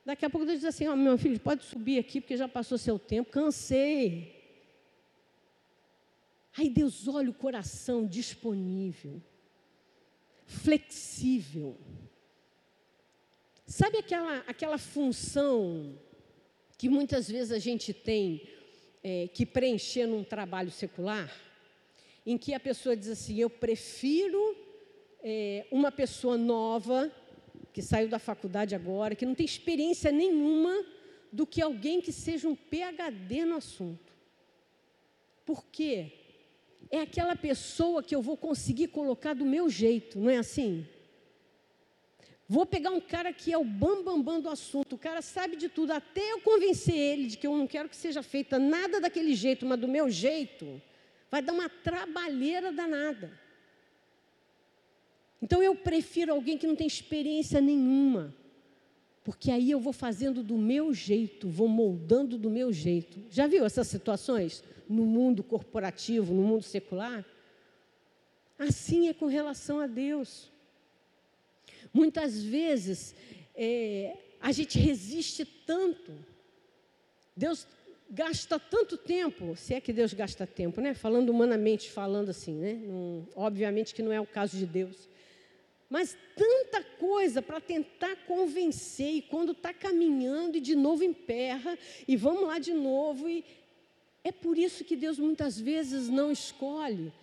Daqui 0.04 0.26
a 0.26 0.32
pouco 0.32 0.48
Deus 0.48 0.62
diz 0.62 0.70
assim: 0.70 0.88
Ó, 0.88 0.94
oh, 0.94 0.96
meu 0.96 1.16
filho, 1.16 1.40
pode 1.40 1.63
subir 1.63 2.00
aqui 2.00 2.20
porque 2.20 2.36
já 2.36 2.48
passou 2.48 2.76
seu 2.76 2.98
tempo, 2.98 3.30
cansei. 3.30 4.36
Aí 6.58 6.72
Deus 6.72 7.08
olha 7.08 7.30
o 7.30 7.34
coração 7.36 8.04
disponível, 8.08 9.22
flexível. 10.48 11.78
Sabe 13.68 14.00
aquela, 14.00 14.40
aquela 14.48 14.80
função 14.80 16.00
que 16.80 16.90
muitas 16.90 17.30
vezes 17.30 17.52
a 17.52 17.60
gente 17.60 17.94
tem 17.94 18.57
é, 19.10 19.30
que 19.30 19.46
preencher 19.46 20.06
num 20.06 20.22
trabalho 20.22 20.70
secular? 20.70 21.34
Em 22.26 22.38
que 22.38 22.54
a 22.54 22.60
pessoa 22.60 22.93
diz 22.93 23.08
assim: 23.08 23.39
eu 23.39 23.50
prefiro 23.50 24.54
é, 25.24 25.65
uma 25.72 25.89
pessoa 25.89 26.38
nova 26.38 27.10
que 27.72 27.82
saiu 27.82 28.10
da 28.10 28.20
faculdade 28.20 28.76
agora, 28.76 29.15
que 29.15 29.26
não 29.26 29.34
tem 29.34 29.46
experiência 29.46 30.12
nenhuma, 30.12 30.86
do 31.32 31.46
que 31.48 31.62
alguém 31.62 32.02
que 32.02 32.12
seja 32.12 32.50
um 32.50 32.56
PhD 32.56 33.46
no 33.46 33.56
assunto. 33.56 34.12
Por 35.46 35.65
quê? 35.67 36.12
É 36.91 37.00
aquela 37.00 37.36
pessoa 37.36 38.04
que 38.04 38.13
eu 38.13 38.22
vou 38.22 38.36
conseguir 38.36 38.89
colocar 38.89 39.34
do 39.34 39.46
meu 39.46 39.70
jeito, 39.70 40.20
não 40.20 40.30
é 40.30 40.38
assim? 40.38 40.86
Vou 42.50 42.66
pegar 42.66 42.92
um 42.92 43.02
cara 43.02 43.34
que 43.34 43.52
é 43.52 43.58
o 43.58 43.64
bambambam 43.64 44.22
bam, 44.22 44.24
bam 44.24 44.42
do 44.42 44.50
assunto, 44.50 44.96
o 44.96 44.98
cara 44.98 45.22
sabe 45.22 45.58
de 45.58 45.68
tudo, 45.68 45.92
até 45.92 46.32
eu 46.32 46.40
convencer 46.40 46.96
ele 46.96 47.28
de 47.28 47.38
que 47.38 47.46
eu 47.46 47.58
não 47.58 47.68
quero 47.68 47.90
que 47.90 47.96
seja 47.96 48.24
feita 48.24 48.58
nada 48.58 49.02
daquele 49.02 49.36
jeito, 49.36 49.66
mas 49.66 49.78
do 49.78 49.88
meu 49.88 50.10
jeito, 50.10 50.82
vai 51.30 51.42
dar 51.42 51.52
uma 51.52 51.68
trabalheira 51.68 52.72
danada. 52.72 53.38
Então 55.42 55.62
eu 55.62 55.76
prefiro 55.76 56.32
alguém 56.32 56.58
que 56.58 56.66
não 56.66 56.76
tem 56.76 56.88
experiência 56.88 57.60
nenhuma, 57.60 58.34
porque 59.26 59.52
aí 59.52 59.70
eu 59.70 59.80
vou 59.80 59.92
fazendo 59.92 60.42
do 60.42 60.58
meu 60.58 60.94
jeito, 60.94 61.50
vou 61.50 61.68
moldando 61.68 62.38
do 62.38 62.50
meu 62.50 62.72
jeito. 62.72 63.26
Já 63.30 63.46
viu 63.46 63.66
essas 63.66 63.88
situações 63.88 64.64
no 64.88 65.06
mundo 65.06 65.44
corporativo, 65.44 66.34
no 66.34 66.44
mundo 66.44 66.64
secular? 66.64 67.26
Assim 68.58 69.10
é 69.10 69.14
com 69.14 69.26
relação 69.26 69.82
a 69.82 69.86
Deus. 69.86 70.50
Muitas 71.93 72.41
vezes 72.41 73.15
é, 73.56 74.15
a 74.41 74.52
gente 74.52 74.78
resiste 74.78 75.45
tanto. 75.45 76.13
Deus 77.36 77.67
gasta 78.10 78.58
tanto 78.58 78.97
tempo, 78.97 79.56
se 79.56 79.73
é 79.73 79.82
que 79.82 79.91
Deus 79.91 80.13
gasta 80.13 80.47
tempo, 80.47 80.80
né? 80.80 80.93
Falando 80.93 81.30
humanamente, 81.30 81.89
falando 81.89 82.30
assim, 82.30 82.54
né? 82.54 82.73
Não, 82.73 83.28
obviamente 83.36 83.93
que 83.93 84.02
não 84.02 84.12
é 84.12 84.19
o 84.19 84.26
caso 84.26 84.58
de 84.58 84.65
Deus. 84.65 85.10
Mas 85.89 86.17
tanta 86.36 86.84
coisa 86.84 87.41
para 87.41 87.62
tentar 87.62 88.15
convencer, 88.26 89.15
e 89.15 89.21
quando 89.21 89.54
está 89.54 89.73
caminhando 89.73 90.58
e 90.58 90.62
de 90.62 90.76
novo 90.76 91.04
emperra, 91.04 91.78
e 92.08 92.15
vamos 92.15 92.43
lá 92.43 92.60
de 92.60 92.73
novo. 92.73 93.30
E 93.30 93.43
é 94.23 94.32
por 94.32 94.58
isso 94.58 94.84
que 94.84 94.95
Deus 94.95 95.17
muitas 95.17 95.60
vezes 95.60 96.10
não 96.10 96.32
escolhe 96.32 97.13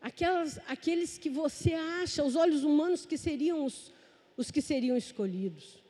aquelas, 0.00 0.60
aqueles 0.68 1.18
que 1.18 1.28
você 1.28 1.74
acha, 1.74 2.22
os 2.22 2.36
olhos 2.36 2.62
humanos 2.62 3.04
que 3.04 3.18
seriam 3.18 3.64
os, 3.64 3.92
os 4.36 4.50
que 4.50 4.60
seriam 4.60 4.96
escolhidos. 4.96 5.82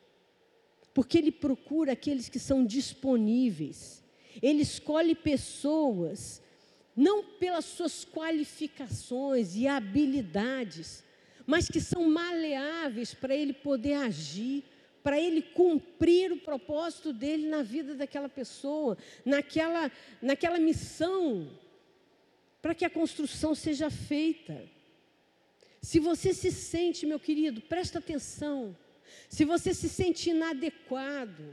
Porque 0.93 1.17
Ele 1.17 1.31
procura 1.31 1.91
aqueles 1.91 2.29
que 2.29 2.39
são 2.39 2.65
disponíveis. 2.65 4.03
Ele 4.41 4.61
escolhe 4.61 5.13
pessoas, 5.13 6.41
não 6.95 7.23
pelas 7.23 7.65
suas 7.65 8.05
qualificações 8.05 9.55
e 9.55 9.67
habilidades, 9.67 11.03
mas 11.45 11.69
que 11.69 11.79
são 11.79 12.09
maleáveis 12.09 13.13
para 13.13 13.35
Ele 13.35 13.53
poder 13.53 13.93
agir, 13.93 14.63
para 15.03 15.19
Ele 15.19 15.41
cumprir 15.41 16.31
o 16.31 16.41
propósito 16.41 17.13
dele 17.13 17.47
na 17.47 17.63
vida 17.63 17.95
daquela 17.95 18.27
pessoa, 18.27 18.97
naquela, 19.23 19.91
naquela 20.21 20.59
missão, 20.59 21.49
para 22.61 22.75
que 22.75 22.83
a 22.83 22.89
construção 22.89 23.55
seja 23.55 23.89
feita. 23.89 24.76
Se 25.87 25.99
você 26.01 26.33
se 26.33 26.51
sente, 26.51 27.05
meu 27.05 27.17
querido, 27.17 27.61
presta 27.61 27.99
atenção. 27.99 28.75
Se 29.29 29.45
você 29.45 29.73
se 29.73 29.87
sente 29.87 30.31
inadequado, 30.31 31.45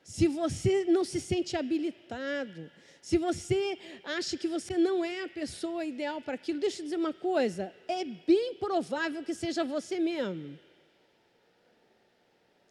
se 0.00 0.28
você 0.28 0.84
não 0.84 1.02
se 1.02 1.20
sente 1.20 1.56
habilitado, 1.56 2.70
se 3.02 3.18
você 3.18 3.76
acha 4.04 4.36
que 4.36 4.46
você 4.46 4.78
não 4.78 5.04
é 5.04 5.24
a 5.24 5.28
pessoa 5.28 5.84
ideal 5.84 6.20
para 6.22 6.36
aquilo, 6.36 6.60
deixa 6.60 6.78
eu 6.78 6.84
dizer 6.84 6.98
uma 6.98 7.12
coisa: 7.12 7.74
é 7.88 8.04
bem 8.04 8.54
provável 8.54 9.24
que 9.24 9.34
seja 9.34 9.64
você 9.64 9.98
mesmo. 9.98 10.56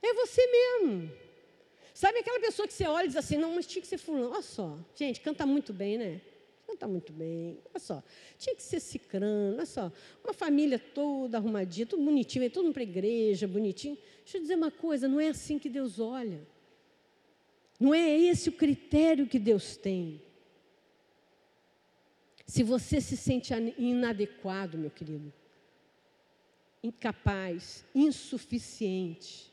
É 0.02 0.14
você 0.14 0.42
mesmo. 0.58 1.12
Sabe 1.94 2.20
aquela 2.20 2.40
pessoa 2.40 2.66
que 2.66 2.74
você 2.74 2.88
olha 2.88 3.04
e 3.04 3.10
diz 3.10 3.18
assim: 3.18 3.36
não, 3.36 3.56
mas 3.56 3.68
tinha 3.68 3.82
que 3.82 3.90
ser 3.90 3.98
fulano. 3.98 4.32
Olha 4.32 4.42
só, 4.42 4.80
gente, 4.96 5.20
canta 5.20 5.46
muito 5.46 5.74
bem, 5.74 5.98
né? 5.98 6.22
Canta 6.70 6.88
muito 6.88 7.12
bem. 7.12 7.58
Olha 7.72 7.80
só, 7.80 8.04
tinha 8.38 8.56
que 8.56 8.62
ser 8.62 8.80
cicrano, 8.80 9.56
olha 9.56 9.66
só. 9.66 9.92
Uma 10.24 10.34
família 10.34 10.78
toda 10.78 11.38
arrumadinha, 11.38 11.88
tudo 11.88 12.06
bonitinho, 12.06 12.48
todo 12.52 12.66
mundo 12.66 12.74
para 12.74 12.84
a 12.84 12.86
igreja, 12.86 13.48
bonitinho. 13.48 13.98
Deixa 14.20 14.38
eu 14.38 14.42
dizer 14.42 14.54
uma 14.54 14.70
coisa: 14.70 15.08
não 15.08 15.20
é 15.20 15.30
assim 15.30 15.58
que 15.58 15.68
Deus 15.68 16.00
olha. 16.00 16.48
Não 17.80 17.92
é 17.92 18.08
esse 18.16 18.50
o 18.50 18.52
critério 18.52 19.26
que 19.26 19.40
Deus 19.40 19.76
tem. 19.78 20.22
Se 22.46 22.62
você 22.62 23.02
se 23.02 23.18
sente 23.18 23.52
inadequado, 23.76 24.78
meu 24.78 24.92
querido, 24.92 25.34
incapaz, 26.84 27.84
insuficiente, 27.96 29.52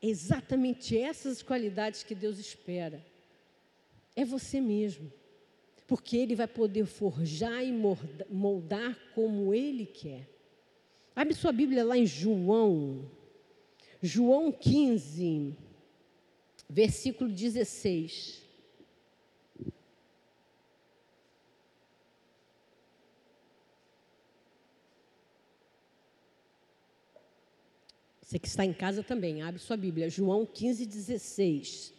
é 0.00 0.06
exatamente 0.06 0.96
essas 0.96 1.42
qualidades 1.42 2.04
que 2.04 2.14
Deus 2.14 2.38
espera. 2.38 3.04
É 4.14 4.24
você 4.24 4.60
mesmo. 4.60 5.12
Porque 5.86 6.16
Ele 6.16 6.34
vai 6.34 6.48
poder 6.48 6.86
forjar 6.86 7.64
e 7.64 7.72
moldar 8.30 8.98
como 9.14 9.52
Ele 9.52 9.86
quer. 9.86 10.28
Abre 11.14 11.34
sua 11.34 11.52
Bíblia 11.52 11.84
lá 11.84 11.96
em 11.96 12.06
João, 12.06 13.08
João 14.02 14.50
15, 14.50 15.56
versículo 16.68 17.30
16. 17.30 18.42
Você 28.20 28.38
que 28.40 28.48
está 28.48 28.64
em 28.64 28.72
casa 28.72 29.04
também, 29.04 29.42
abre 29.42 29.60
sua 29.60 29.76
Bíblia, 29.76 30.10
João 30.10 30.44
15, 30.44 30.86
16. 30.86 31.94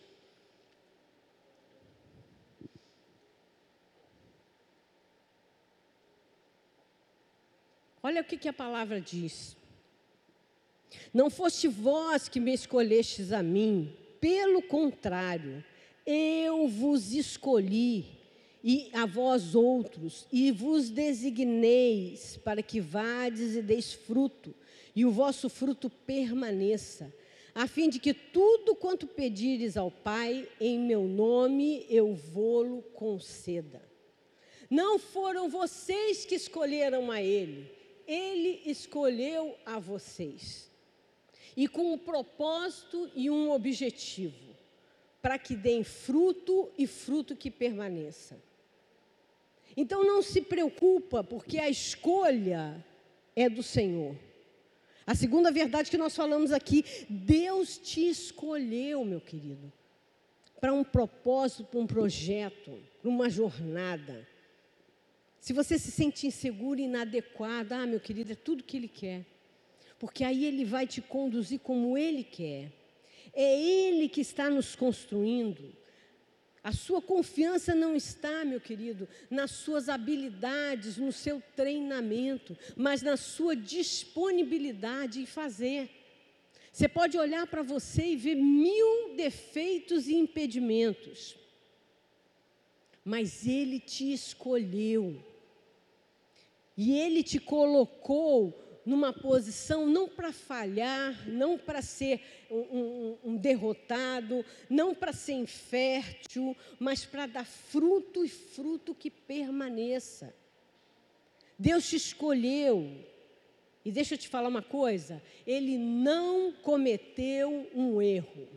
Olha 8.05 8.21
o 8.21 8.23
que, 8.23 8.37
que 8.37 8.47
a 8.47 8.53
palavra 8.53 9.01
diz. 9.01 9.57
Não 11.11 11.27
foste 11.27 11.67
vós 11.67 12.29
que 12.29 12.39
me 12.39 12.53
escolhestes 12.53 13.31
a 13.31 13.41
mim, 13.41 13.91
pelo 14.21 14.61
contrário, 14.61 15.65
eu 16.05 16.67
vos 16.67 17.13
escolhi 17.13 18.05
e 18.63 18.91
a 18.93 19.07
vós 19.07 19.55
outros, 19.55 20.27
e 20.31 20.51
vos 20.51 20.91
designeis 20.91 22.37
para 22.37 22.61
que 22.61 22.79
vades 22.79 23.55
e 23.55 23.63
deis 23.63 23.93
fruto, 23.93 24.53
e 24.95 25.03
o 25.03 25.09
vosso 25.09 25.49
fruto 25.49 25.89
permaneça, 25.89 27.11
a 27.55 27.65
fim 27.65 27.89
de 27.89 27.97
que 27.97 28.13
tudo 28.13 28.75
quanto 28.75 29.07
pedires 29.07 29.75
ao 29.77 29.89
Pai 29.89 30.47
em 30.61 30.77
meu 30.77 31.05
nome 31.05 31.87
eu 31.89 32.13
vou-lo 32.13 32.83
conceda. 32.93 33.81
Não 34.69 34.99
foram 34.99 35.49
vocês 35.49 36.23
que 36.23 36.35
escolheram 36.35 37.09
a 37.09 37.19
Ele, 37.19 37.74
Ele 38.07 38.61
escolheu 38.65 39.57
a 39.65 39.79
vocês 39.79 40.69
e 41.55 41.67
com 41.67 41.93
um 41.93 41.97
propósito 41.97 43.09
e 43.15 43.29
um 43.29 43.51
objetivo, 43.51 44.55
para 45.21 45.39
que 45.39 45.55
deem 45.55 45.83
fruto 45.83 46.69
e 46.77 46.85
fruto 46.85 47.35
que 47.35 47.49
permaneça. 47.49 48.37
Então 49.77 50.03
não 50.03 50.21
se 50.21 50.41
preocupa, 50.41 51.23
porque 51.23 51.57
a 51.57 51.69
escolha 51.69 52.83
é 53.35 53.49
do 53.49 53.63
Senhor. 53.63 54.15
A 55.05 55.13
segunda 55.13 55.51
verdade 55.51 55.91
que 55.91 55.97
nós 55.97 56.15
falamos 56.15 56.51
aqui, 56.51 56.83
Deus 57.09 57.77
te 57.77 58.07
escolheu, 58.07 59.05
meu 59.05 59.21
querido, 59.21 59.71
para 60.59 60.73
um 60.73 60.83
propósito, 60.83 61.65
para 61.65 61.79
um 61.79 61.85
projeto, 61.85 62.79
para 63.01 63.09
uma 63.09 63.29
jornada. 63.29 64.27
Se 65.45 65.51
você 65.53 65.75
se 65.77 65.91
sente 65.91 66.27
inseguro, 66.31 66.79
inadequado, 66.79 67.73
ah, 67.73 67.85
meu 67.85 67.99
querido, 67.99 68.31
é 68.31 68.35
tudo 68.47 68.67
que 68.67 68.77
Ele 68.77 68.91
quer 69.01 69.19
porque 69.99 70.23
aí 70.23 70.45
Ele 70.45 70.65
vai 70.65 70.85
te 70.85 71.01
conduzir 71.01 71.59
como 71.59 71.97
Ele 71.97 72.23
quer. 72.23 72.71
É 73.33 73.59
Ele 73.59 74.07
que 74.09 74.21
está 74.21 74.49
nos 74.49 74.75
construindo. 74.75 75.73
A 76.63 76.71
sua 76.71 77.01
confiança 77.01 77.75
não 77.75 77.95
está, 77.95 78.43
meu 78.43 78.59
querido, 78.59 79.07
nas 79.29 79.51
suas 79.51 79.87
habilidades, 79.87 80.97
no 80.97 81.11
seu 81.11 81.41
treinamento, 81.55 82.57
mas 82.75 83.01
na 83.01 83.17
sua 83.17 83.55
disponibilidade 83.55 85.21
em 85.21 85.25
fazer. 85.25 85.89
Você 86.71 86.87
pode 86.87 87.17
olhar 87.17 87.45
para 87.47 87.61
você 87.61 88.03
e 88.07 88.15
ver 88.15 88.35
mil 88.35 89.15
defeitos 89.15 90.07
e 90.07 90.15
impedimentos, 90.15 91.35
mas 93.03 93.47
Ele 93.47 93.79
te 93.79 94.11
escolheu, 94.11 95.23
e 96.77 96.97
Ele 96.97 97.23
te 97.23 97.39
colocou 97.39 98.61
numa 98.85 99.11
posição 99.11 99.87
não 99.87 100.07
para 100.07 100.31
falhar, 100.31 101.27
não 101.27 101.57
para 101.57 101.81
ser 101.81 102.21
um, 102.51 102.57
um, 102.57 103.17
um, 103.31 103.37
derrotado, 103.37 104.45
não 104.69 104.93
para 104.93 105.11
ser 105.11 105.33
infértil, 105.33 106.55
mas 106.79 107.03
para 107.03 107.25
dar 107.25 107.45
fruto 107.45 108.23
e 108.23 108.29
fruto 108.29 108.93
que 108.93 109.09
permaneça. 109.09 110.35
Deus 111.57 111.89
te 111.89 111.95
escolheu 111.95 112.85
E 113.83 113.91
deixa 113.91 114.15
eu 114.15 114.17
te 114.17 114.27
falar 114.27 114.49
uma 114.49 114.61
coisa: 114.61 115.21
ele 115.47 115.77
não 115.77 116.51
cometeu 116.51 117.69
um 117.73 118.01
erro. 118.01 118.47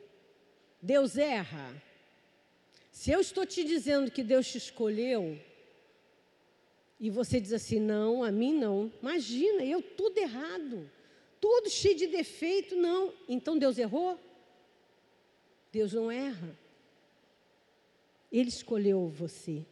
Deus 0.83 1.17
erra. 1.17 1.83
Se 2.91 3.11
eu 3.11 3.21
estou 3.21 3.47
te 3.47 3.63
dizendo 3.63 4.11
que 4.11 4.25
Deus 4.25 4.49
te 4.51 4.59
escolheu, 4.59 5.39
e 7.01 7.11
você 7.11 7.41
diz 7.41 7.53
assim: 7.53 7.79
não, 7.79 8.25
a 8.25 8.31
mim 8.31 8.55
não. 8.55 8.93
Imagina, 9.01 9.65
eu 9.65 9.81
tudo 9.81 10.19
errado, 10.19 10.91
tudo 11.41 11.71
cheio 11.71 11.97
de 11.97 12.07
defeito, 12.07 12.77
não. 12.77 13.13
Então 13.29 13.59
Deus 13.59 13.79
errou? 13.79 14.19
Deus 15.71 15.93
não 15.93 16.11
erra. 16.11 16.59
Ele 18.31 18.49
escolheu 18.49 19.09
você. 19.09 19.65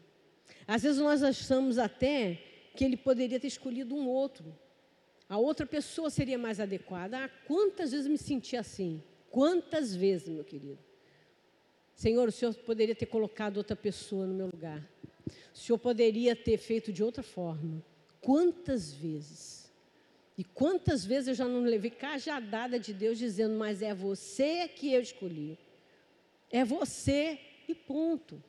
Às 0.67 0.83
vezes 0.83 1.01
nós 1.01 1.23
achamos 1.23 1.79
até 1.79 2.43
que 2.75 2.85
ele 2.85 2.97
poderia 2.97 3.41
ter 3.41 3.49
escolhido 3.49 3.95
um 3.95 4.09
outro. 4.09 4.57
A 5.29 5.39
outra 5.39 5.67
pessoa 5.67 6.09
seria 6.09 6.39
mais 6.39 6.61
adequada. 6.61 7.25
Ah, 7.25 7.29
quantas 7.47 7.91
vezes 7.91 8.07
me 8.07 8.19
senti 8.19 8.57
assim? 8.57 9.03
Quantas 9.31 9.95
vezes, 9.95 10.29
meu 10.29 10.45
querido? 10.45 10.79
Senhor, 11.95 12.29
o 12.29 12.33
Senhor 12.33 12.55
poderia 12.55 12.95
ter 12.95 13.07
colocado 13.07 13.57
outra 13.57 13.75
pessoa 13.75 14.27
no 14.27 14.35
meu 14.35 14.47
lugar. 14.47 14.87
O 15.55 15.59
Senhor 15.59 15.79
poderia 15.79 16.37
ter 16.37 16.59
feito 16.59 16.93
de 16.93 17.03
outra 17.03 17.23
forma. 17.23 17.83
Quantas 18.21 18.93
vezes? 18.93 19.73
E 20.39 20.45
quantas 20.45 21.05
vezes 21.05 21.29
eu 21.29 21.35
já 21.35 21.47
não 21.47 21.63
levei 21.63 21.91
cajadada 21.91 22.79
de 22.79 22.93
Deus 22.93 23.19
dizendo, 23.19 23.57
mas 23.57 23.81
é 23.83 23.95
você 23.95 24.69
que 24.69 24.93
eu 24.93 25.01
escolhi. 25.01 25.59
É 26.51 26.65
você 26.65 27.41
e 27.67 27.75
ponto. 27.75 28.43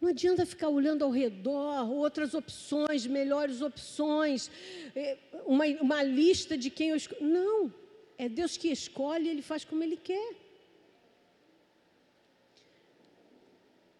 Não 0.00 0.08
adianta 0.08 0.44
ficar 0.44 0.68
olhando 0.68 1.04
ao 1.04 1.12
redor, 1.12 1.88
outras 1.88 2.34
opções, 2.34 3.06
melhores 3.06 3.62
opções, 3.62 4.50
é, 4.96 5.16
uma, 5.46 5.64
uma 5.80 6.02
lista 6.02 6.58
de 6.58 6.70
quem 6.70 6.88
eu 6.88 6.96
escolho. 6.96 7.24
Não, 7.24 7.72
é 8.18 8.28
Deus 8.28 8.56
que 8.56 8.66
escolhe, 8.66 9.28
Ele 9.28 9.42
faz 9.42 9.64
como 9.64 9.84
Ele 9.84 9.96
quer. 9.96 10.41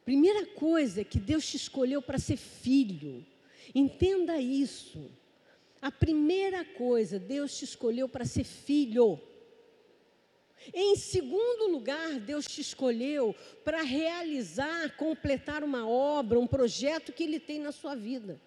Primeira 0.04 0.46
coisa 0.46 1.04
que 1.04 1.18
Deus 1.18 1.46
te 1.46 1.56
escolheu 1.56 2.02
para 2.02 2.18
ser 2.18 2.36
filho. 2.36 3.24
Entenda 3.74 4.40
isso. 4.40 5.10
A 5.80 5.90
primeira 5.90 6.64
coisa, 6.64 7.18
Deus 7.18 7.56
te 7.56 7.64
escolheu 7.64 8.08
para 8.08 8.24
ser 8.24 8.44
filho. 8.44 9.20
Em 10.72 10.94
segundo 10.96 11.68
lugar, 11.68 12.20
Deus 12.20 12.46
te 12.46 12.60
escolheu 12.60 13.34
para 13.64 13.82
realizar, 13.82 14.96
completar 14.96 15.64
uma 15.64 15.88
obra, 15.88 16.38
um 16.38 16.46
projeto 16.46 17.12
que 17.12 17.24
Ele 17.24 17.40
tem 17.40 17.58
na 17.58 17.72
sua 17.72 17.94
vida. 17.94 18.40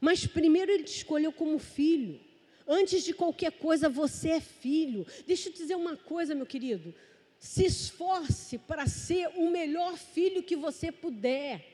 Mas 0.00 0.26
primeiro 0.26 0.70
Ele 0.70 0.84
te 0.84 0.96
escolheu 0.96 1.32
como 1.32 1.58
filho. 1.58 2.20
Antes 2.66 3.02
de 3.02 3.12
qualquer 3.12 3.52
coisa, 3.52 3.88
você 3.88 4.30
é 4.30 4.40
filho. 4.40 5.06
Deixa 5.26 5.48
eu 5.48 5.52
dizer 5.52 5.74
uma 5.76 5.96
coisa, 5.96 6.34
meu 6.34 6.46
querido. 6.46 6.94
Se 7.40 7.64
esforce 7.64 8.58
para 8.58 8.86
ser 8.86 9.28
o 9.28 9.50
melhor 9.50 9.96
filho 9.96 10.42
que 10.42 10.54
você 10.54 10.92
puder. 10.92 11.66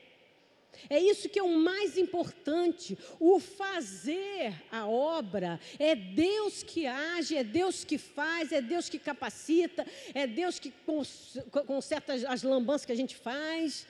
É 0.89 0.97
isso 0.97 1.27
que 1.27 1.39
é 1.39 1.43
o 1.43 1.57
mais 1.59 1.97
importante. 1.97 2.97
O 3.19 3.37
fazer 3.37 4.63
a 4.71 4.87
obra 4.87 5.59
é 5.77 5.93
Deus 5.93 6.63
que 6.63 6.87
age, 6.87 7.35
é 7.35 7.43
Deus 7.43 7.83
que 7.83 7.97
faz, 7.97 8.53
é 8.53 8.61
Deus 8.61 8.87
que 8.87 8.97
capacita, 8.97 9.85
é 10.13 10.25
Deus 10.25 10.57
que 10.57 10.73
conserta 11.65 12.13
as 12.13 12.43
lambanças 12.43 12.85
que 12.85 12.93
a 12.93 12.95
gente 12.95 13.17
faz. 13.17 13.85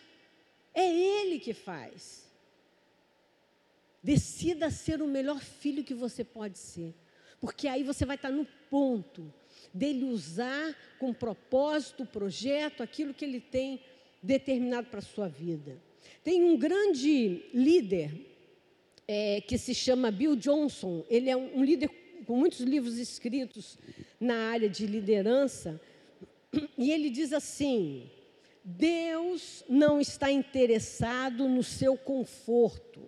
É 0.74 0.92
Ele 0.92 1.40
que 1.40 1.54
faz. 1.54 2.26
Decida 4.02 4.72
ser 4.72 5.00
o 5.00 5.08
melhor 5.08 5.40
filho 5.40 5.84
que 5.84 5.94
você 5.94 6.24
pode 6.24 6.58
ser, 6.58 6.96
porque 7.40 7.68
aí 7.68 7.84
você 7.84 8.04
vai 8.04 8.16
estar 8.16 8.32
no 8.32 8.46
ponto 8.70 9.32
dele 9.78 10.06
usar 10.06 10.76
com 11.00 11.14
propósito, 11.14 12.06
projeto, 12.06 12.82
aquilo 12.82 13.14
que 13.14 13.24
ele 13.24 13.40
tem 13.40 13.80
determinado 14.22 14.88
para 14.88 15.00
a 15.00 15.04
sua 15.04 15.28
vida. 15.28 15.78
Tem 16.24 16.44
um 16.44 16.58
grande 16.58 17.46
líder 17.54 18.12
é, 19.08 19.42
que 19.42 19.58
se 19.58 19.74
chama 19.74 20.12
Bill 20.12 20.36
Johnson, 20.36 21.06
ele 21.10 21.30
é 21.30 21.38
um, 21.38 21.60
um 21.60 21.64
líder 21.64 21.90
com 22.26 22.36
muitos 22.36 22.60
livros 22.60 22.98
escritos 22.98 23.78
na 24.20 24.50
área 24.50 24.70
de 24.70 24.86
liderança, 24.86 25.80
e 26.78 26.92
ele 26.92 27.10
diz 27.10 27.32
assim: 27.32 28.10
Deus 28.64 29.64
não 29.70 30.02
está 30.02 30.32
interessado 30.32 31.48
no 31.48 31.64
seu 31.64 31.96
conforto. 31.96 33.02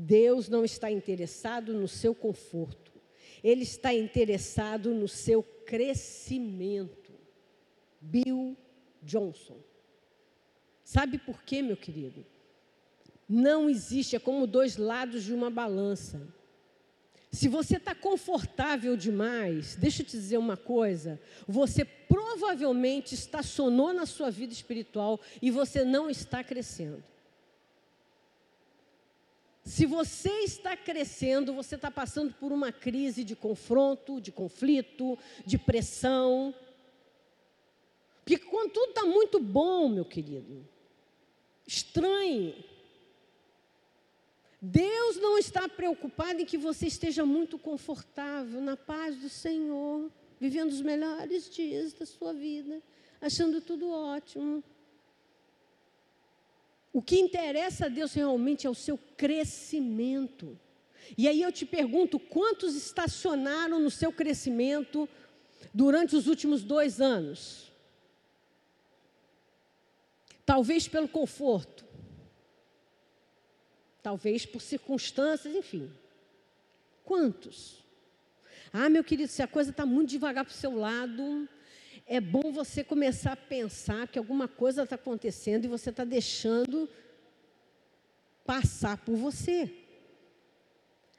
Deus 0.00 0.48
não 0.48 0.64
está 0.64 0.90
interessado 0.90 1.74
no 1.74 1.88
seu 1.88 2.14
conforto. 2.14 2.87
Ele 3.42 3.62
está 3.62 3.92
interessado 3.94 4.94
no 4.94 5.08
seu 5.08 5.42
crescimento. 5.42 7.12
Bill 8.00 8.56
Johnson. 9.02 9.58
Sabe 10.84 11.18
por 11.18 11.42
quê, 11.42 11.62
meu 11.62 11.76
querido? 11.76 12.24
Não 13.28 13.68
existe, 13.68 14.16
é 14.16 14.18
como 14.18 14.46
dois 14.46 14.76
lados 14.76 15.24
de 15.24 15.34
uma 15.34 15.50
balança. 15.50 16.26
Se 17.30 17.46
você 17.46 17.76
está 17.76 17.94
confortável 17.94 18.96
demais, 18.96 19.76
deixa 19.76 20.00
eu 20.00 20.06
te 20.06 20.12
dizer 20.12 20.38
uma 20.38 20.56
coisa: 20.56 21.20
você 21.46 21.84
provavelmente 21.84 23.14
estacionou 23.14 23.92
na 23.92 24.06
sua 24.06 24.30
vida 24.30 24.52
espiritual 24.52 25.20
e 25.42 25.50
você 25.50 25.84
não 25.84 26.08
está 26.08 26.42
crescendo. 26.42 27.04
Se 29.68 29.84
você 29.84 30.30
está 30.44 30.74
crescendo, 30.74 31.52
você 31.52 31.74
está 31.74 31.90
passando 31.90 32.32
por 32.32 32.52
uma 32.52 32.72
crise 32.72 33.22
de 33.22 33.36
confronto, 33.36 34.18
de 34.18 34.32
conflito, 34.32 35.18
de 35.44 35.58
pressão. 35.58 36.54
Porque 38.24 38.38
quando 38.38 38.72
tudo 38.72 38.88
está 38.88 39.04
muito 39.04 39.38
bom, 39.38 39.90
meu 39.90 40.06
querido, 40.06 40.66
estranhe. 41.66 42.64
Deus 44.58 45.18
não 45.18 45.36
está 45.36 45.68
preocupado 45.68 46.40
em 46.40 46.46
que 46.46 46.56
você 46.56 46.86
esteja 46.86 47.26
muito 47.26 47.58
confortável, 47.58 48.62
na 48.62 48.76
paz 48.76 49.16
do 49.16 49.28
Senhor, 49.28 50.10
vivendo 50.40 50.70
os 50.70 50.80
melhores 50.80 51.50
dias 51.50 51.92
da 51.92 52.06
sua 52.06 52.32
vida, 52.32 52.82
achando 53.20 53.60
tudo 53.60 53.90
ótimo. 53.90 54.64
O 56.98 57.02
que 57.08 57.16
interessa 57.16 57.86
a 57.86 57.88
Deus 57.88 58.12
realmente 58.12 58.66
é 58.66 58.70
o 58.70 58.74
seu 58.74 58.98
crescimento. 59.16 60.58
E 61.16 61.28
aí 61.28 61.40
eu 61.40 61.52
te 61.52 61.64
pergunto: 61.64 62.18
quantos 62.18 62.74
estacionaram 62.74 63.78
no 63.78 63.88
seu 63.88 64.10
crescimento 64.10 65.08
durante 65.72 66.16
os 66.16 66.26
últimos 66.26 66.64
dois 66.64 67.00
anos? 67.00 67.70
Talvez 70.44 70.88
pelo 70.88 71.06
conforto, 71.06 71.84
talvez 74.02 74.44
por 74.44 74.60
circunstâncias, 74.60 75.54
enfim. 75.54 75.88
Quantos? 77.04 77.84
Ah, 78.72 78.88
meu 78.88 79.04
querido, 79.04 79.30
se 79.30 79.40
a 79.40 79.46
coisa 79.46 79.70
está 79.70 79.86
muito 79.86 80.10
devagar 80.10 80.44
para 80.44 80.52
o 80.52 80.56
seu 80.56 80.74
lado, 80.74 81.48
é 82.08 82.20
bom 82.20 82.50
você 82.50 82.82
começar 82.82 83.32
a 83.32 83.36
pensar 83.36 84.08
que 84.08 84.18
alguma 84.18 84.48
coisa 84.48 84.82
está 84.82 84.96
acontecendo 84.96 85.66
e 85.66 85.68
você 85.68 85.90
está 85.90 86.04
deixando 86.04 86.88
passar 88.46 88.96
por 89.04 89.14
você. 89.14 89.70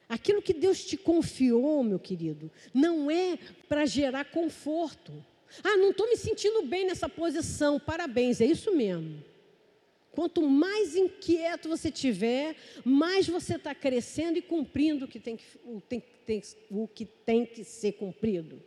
Aquilo 0.08 0.42
que 0.42 0.52
Deus 0.52 0.84
te 0.84 0.96
confiou, 0.96 1.84
meu 1.84 2.00
querido, 2.00 2.50
não 2.74 3.08
é 3.08 3.38
para 3.68 3.86
gerar 3.86 4.24
conforto. 4.24 5.24
Ah, 5.62 5.76
não 5.76 5.92
estou 5.92 6.08
me 6.08 6.16
sentindo 6.16 6.62
bem 6.62 6.84
nessa 6.84 7.08
posição. 7.08 7.78
Parabéns, 7.78 8.40
é 8.40 8.46
isso 8.46 8.74
mesmo. 8.74 9.22
Quanto 10.10 10.42
mais 10.42 10.96
inquieto 10.96 11.68
você 11.68 11.88
tiver, 11.88 12.56
mais 12.84 13.28
você 13.28 13.54
está 13.54 13.72
crescendo 13.76 14.38
e 14.38 14.42
cumprindo 14.42 15.04
o 15.04 15.08
que 15.08 15.20
tem 15.20 15.36
que, 15.36 15.44
o, 15.64 15.80
tem, 15.80 16.02
tem, 16.26 16.42
o 16.68 16.88
que 16.88 17.04
tem 17.06 17.46
que 17.46 17.62
ser 17.62 17.92
cumprido. 17.92 18.60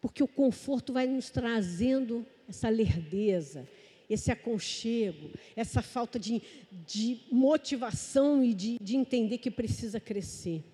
Porque 0.00 0.22
o 0.22 0.28
conforto 0.28 0.92
vai 0.92 1.06
nos 1.06 1.30
trazendo 1.30 2.24
essa 2.48 2.68
lerdeza, 2.68 3.68
esse 4.08 4.30
aconchego, 4.30 5.30
essa 5.54 5.82
falta 5.82 6.18
de, 6.18 6.40
de 6.86 7.20
motivação 7.30 8.42
e 8.42 8.54
de, 8.54 8.78
de 8.80 8.96
entender 8.96 9.38
que 9.38 9.50
precisa 9.50 10.00
crescer. 10.00 10.64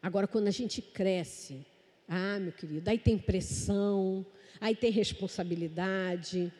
Agora, 0.00 0.26
quando 0.26 0.48
a 0.48 0.52
gente 0.52 0.80
cresce, 0.80 1.64
ah, 2.08 2.38
meu 2.40 2.52
querido, 2.52 2.88
aí 2.88 2.98
tem 2.98 3.18
pressão, 3.18 4.24
aí 4.60 4.74
tem 4.74 4.90
responsabilidade, 4.90 6.52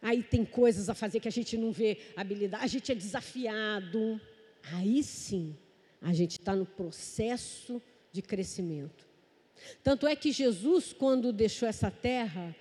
aí 0.00 0.22
tem 0.22 0.44
coisas 0.44 0.88
a 0.88 0.94
fazer 0.94 1.20
que 1.20 1.28
a 1.28 1.32
gente 1.32 1.56
não 1.56 1.72
vê 1.72 1.98
habilidade, 2.16 2.64
a 2.64 2.68
gente 2.68 2.92
é 2.92 2.94
desafiado. 2.94 4.20
Aí 4.72 5.02
sim, 5.02 5.56
a 6.02 6.12
gente 6.12 6.32
está 6.32 6.54
no 6.54 6.66
processo 6.66 7.80
de 8.12 8.20
crescimento. 8.20 9.07
Tanto 9.82 10.06
é 10.06 10.14
que 10.16 10.32
Jesus, 10.32 10.92
quando 10.92 11.32
deixou 11.32 11.68
essa 11.68 11.90
terra, 11.90 12.54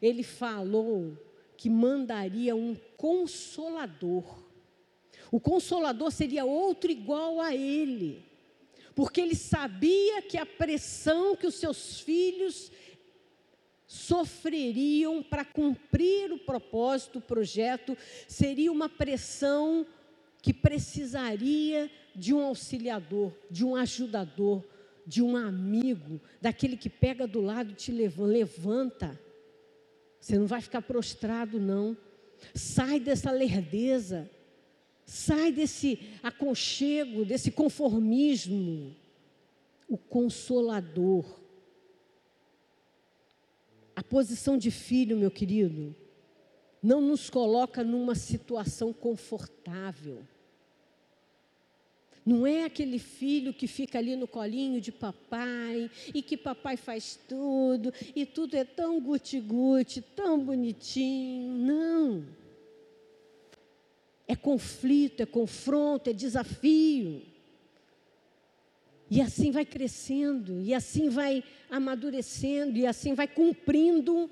ele 0.00 0.22
falou 0.22 1.16
que 1.56 1.70
mandaria 1.70 2.54
um 2.54 2.76
consolador. 2.96 4.42
O 5.30 5.40
consolador 5.40 6.10
seria 6.10 6.44
outro 6.44 6.90
igual 6.90 7.40
a 7.40 7.54
ele, 7.54 8.24
porque 8.94 9.20
ele 9.20 9.34
sabia 9.34 10.22
que 10.22 10.38
a 10.38 10.46
pressão 10.46 11.34
que 11.34 11.46
os 11.46 11.54
seus 11.54 12.00
filhos 12.00 12.70
sofreriam 13.86 15.22
para 15.22 15.44
cumprir 15.44 16.32
o 16.32 16.38
propósito, 16.38 17.18
o 17.18 17.22
projeto, 17.22 17.96
seria 18.26 18.72
uma 18.72 18.88
pressão 18.88 19.86
que 20.42 20.52
precisaria 20.52 21.90
de 22.14 22.34
um 22.34 22.44
auxiliador, 22.44 23.32
de 23.50 23.64
um 23.64 23.74
ajudador, 23.74 24.62
de 25.06 25.22
um 25.22 25.36
amigo, 25.36 26.20
daquele 26.40 26.76
que 26.76 26.88
pega 26.88 27.26
do 27.26 27.40
lado 27.40 27.72
e 27.72 27.74
te 27.74 27.92
levanta. 27.92 29.18
Você 30.20 30.38
não 30.38 30.46
vai 30.46 30.60
ficar 30.60 30.82
prostrado, 30.82 31.60
não. 31.60 31.96
Sai 32.54 32.98
dessa 32.98 33.30
lerdeza. 33.30 34.30
Sai 35.04 35.52
desse 35.52 35.98
aconchego, 36.22 37.24
desse 37.24 37.50
conformismo. 37.50 38.96
O 39.88 39.98
consolador. 39.98 41.40
A 43.94 44.02
posição 44.02 44.56
de 44.56 44.70
filho, 44.70 45.16
meu 45.16 45.30
querido, 45.30 45.94
não 46.82 47.00
nos 47.00 47.30
coloca 47.30 47.84
numa 47.84 48.14
situação 48.14 48.92
confortável. 48.92 50.26
Não 52.24 52.46
é 52.46 52.64
aquele 52.64 52.98
filho 52.98 53.52
que 53.52 53.66
fica 53.66 53.98
ali 53.98 54.16
no 54.16 54.26
colinho 54.26 54.80
de 54.80 54.90
papai 54.90 55.90
e 56.14 56.22
que 56.22 56.36
papai 56.36 56.76
faz 56.76 57.18
tudo 57.28 57.92
e 58.16 58.24
tudo 58.24 58.56
é 58.56 58.64
tão 58.64 58.98
guti-guti, 58.98 60.00
tão 60.00 60.42
bonitinho. 60.42 61.52
Não. 61.52 62.24
É 64.26 64.34
conflito, 64.34 65.20
é 65.22 65.26
confronto, 65.26 66.08
é 66.08 66.14
desafio. 66.14 67.20
E 69.10 69.20
assim 69.20 69.50
vai 69.50 69.66
crescendo, 69.66 70.62
e 70.62 70.72
assim 70.72 71.10
vai 71.10 71.44
amadurecendo, 71.70 72.78
e 72.78 72.86
assim 72.86 73.12
vai 73.12 73.28
cumprindo 73.28 74.30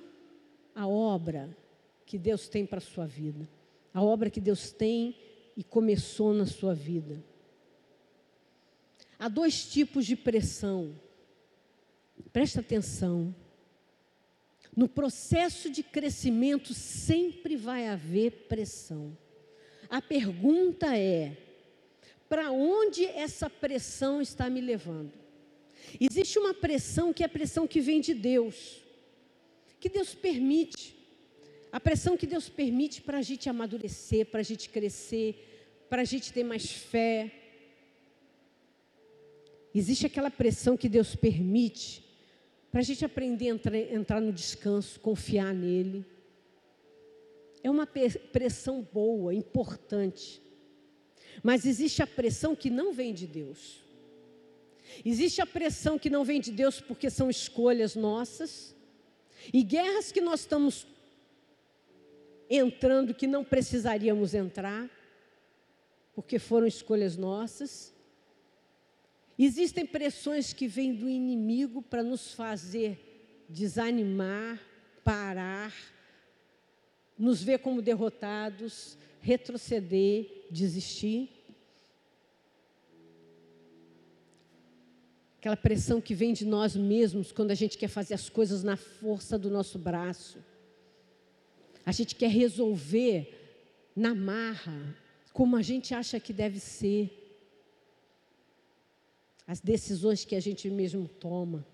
a 0.75 0.89
obra 0.89 1.55
que 2.07 2.17
Deus 2.17 2.49
tem 2.49 2.65
para 2.65 2.79
a 2.79 2.81
sua 2.81 3.07
vida. 3.07 3.47
A 3.93 4.03
obra 4.03 4.31
que 4.31 4.41
Deus 4.41 4.73
tem 4.73 5.15
e 5.55 5.63
começou 5.63 6.33
na 6.33 6.47
sua 6.47 6.75
vida. 6.75 7.23
Há 9.23 9.29
dois 9.29 9.67
tipos 9.67 10.05
de 10.05 10.17
pressão. 10.17 10.99
Presta 12.33 12.59
atenção. 12.59 13.33
No 14.77 14.89
processo 14.89 15.71
de 15.71 15.81
crescimento 15.81 16.75
sempre 16.75 17.55
vai 17.55 17.87
haver 17.87 18.49
pressão. 18.49 19.17
A 19.89 20.03
pergunta 20.03 20.99
é: 20.99 21.37
para 22.29 22.51
onde 22.51 23.05
essa 23.05 23.49
pressão 23.49 24.21
está 24.21 24.51
me 24.51 24.61
levando? 24.61 25.13
Existe 26.01 26.41
uma 26.41 26.53
pressão 26.53 27.13
que 27.13 27.23
é 27.23 27.27
a 27.27 27.29
pressão 27.29 27.65
que 27.65 27.81
vem 27.81 28.01
de 28.01 28.15
Deus, 28.15 28.83
que 29.79 29.89
Deus 29.89 30.17
permite. 30.17 30.97
A 31.71 31.79
pressão 31.79 32.17
que 32.17 32.27
Deus 32.27 32.49
permite 32.49 33.01
para 33.01 33.19
a 33.19 33.23
gente 33.23 33.49
amadurecer, 33.49 34.27
para 34.27 34.41
a 34.41 34.43
gente 34.43 34.69
crescer, 34.69 35.87
para 35.89 36.03
a 36.03 36.05
gente 36.05 36.33
ter 36.33 36.43
mais 36.43 36.69
fé, 36.73 37.42
Existe 39.75 40.07
aquela 40.07 40.31
pressão 40.31 40.77
que 40.77 40.89
Deus 40.89 41.15
permite 41.15 42.05
para 42.71 42.81
a 42.81 42.85
gente 42.85 43.05
aprender 43.05 43.47
a 43.47 43.55
entrar, 43.55 43.77
entrar 43.77 44.21
no 44.21 44.33
descanso, 44.33 44.99
confiar 45.01 45.55
nele. 45.55 46.05
É 47.63 47.71
uma 47.71 47.87
pressão 47.87 48.83
boa, 48.83 49.35
importante. 49.35 50.43
Mas 51.43 51.65
existe 51.65 52.03
a 52.03 52.07
pressão 52.07 52.57
que 52.57 52.71
não 52.71 52.93
vem 52.93 53.15
de 53.15 53.27
Deus. 53.27 53.83
Existe 55.05 55.41
a 55.41 55.47
pressão 55.47 55.99
que 55.99 56.11
não 56.11 56.25
vem 56.25 56.41
de 56.41 56.51
Deus 56.51 56.81
porque 56.81 57.09
são 57.09 57.31
escolhas 57.31 57.95
nossas. 57.95 58.75
E 59.53 59.63
guerras 59.63 60.13
que 60.13 60.21
nós 60.21 60.41
estamos 60.41 60.87
entrando 62.49 63.15
que 63.15 63.27
não 63.27 63.45
precisaríamos 63.45 64.35
entrar, 64.35 64.91
porque 66.15 66.39
foram 66.39 66.67
escolhas 66.67 67.17
nossas. 67.17 67.95
Existem 69.39 69.87
pressões 69.87 70.53
que 70.53 70.67
vêm 70.67 70.95
do 70.95 71.09
inimigo 71.09 71.83
para 71.83 72.03
nos 72.03 72.33
fazer 72.33 73.13
desanimar, 73.49 74.61
parar, 75.05 75.75
nos 77.19 77.43
ver 77.43 77.59
como 77.59 77.83
derrotados, 77.83 78.97
retroceder, 79.21 80.47
desistir. 80.51 81.31
Aquela 85.39 85.57
pressão 85.57 86.01
que 86.01 86.15
vem 86.15 86.33
de 86.33 86.47
nós 86.47 86.77
mesmos 86.77 87.33
quando 87.33 87.51
a 87.51 87.55
gente 87.55 87.77
quer 87.77 87.89
fazer 87.89 88.15
as 88.15 88.29
coisas 88.29 88.63
na 88.63 88.77
força 88.77 89.39
do 89.39 89.51
nosso 89.51 89.79
braço. 89.79 90.39
A 91.85 91.91
gente 91.91 92.15
quer 92.15 92.31
resolver 92.31 93.39
na 93.95 94.15
marra, 94.15 94.97
como 95.33 95.57
a 95.57 95.63
gente 95.63 95.95
acha 95.95 96.21
que 96.21 96.33
deve 96.33 96.61
ser 96.61 97.22
as 99.53 99.61
decisões 99.61 100.25
que 100.25 100.35
a 100.35 100.41
gente 100.41 100.71
mesmo 100.71 101.07
toma. 101.07 101.67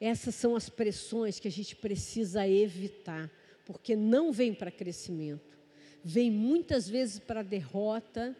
Essas 0.00 0.36
são 0.36 0.54
as 0.54 0.68
pressões 0.68 1.40
que 1.40 1.48
a 1.48 1.50
gente 1.50 1.74
precisa 1.74 2.46
evitar, 2.46 3.28
porque 3.66 3.96
não 3.96 4.32
vem 4.32 4.54
para 4.54 4.70
crescimento, 4.70 5.58
vem 6.04 6.30
muitas 6.30 6.88
vezes 6.88 7.18
para 7.18 7.42
derrota, 7.42 8.36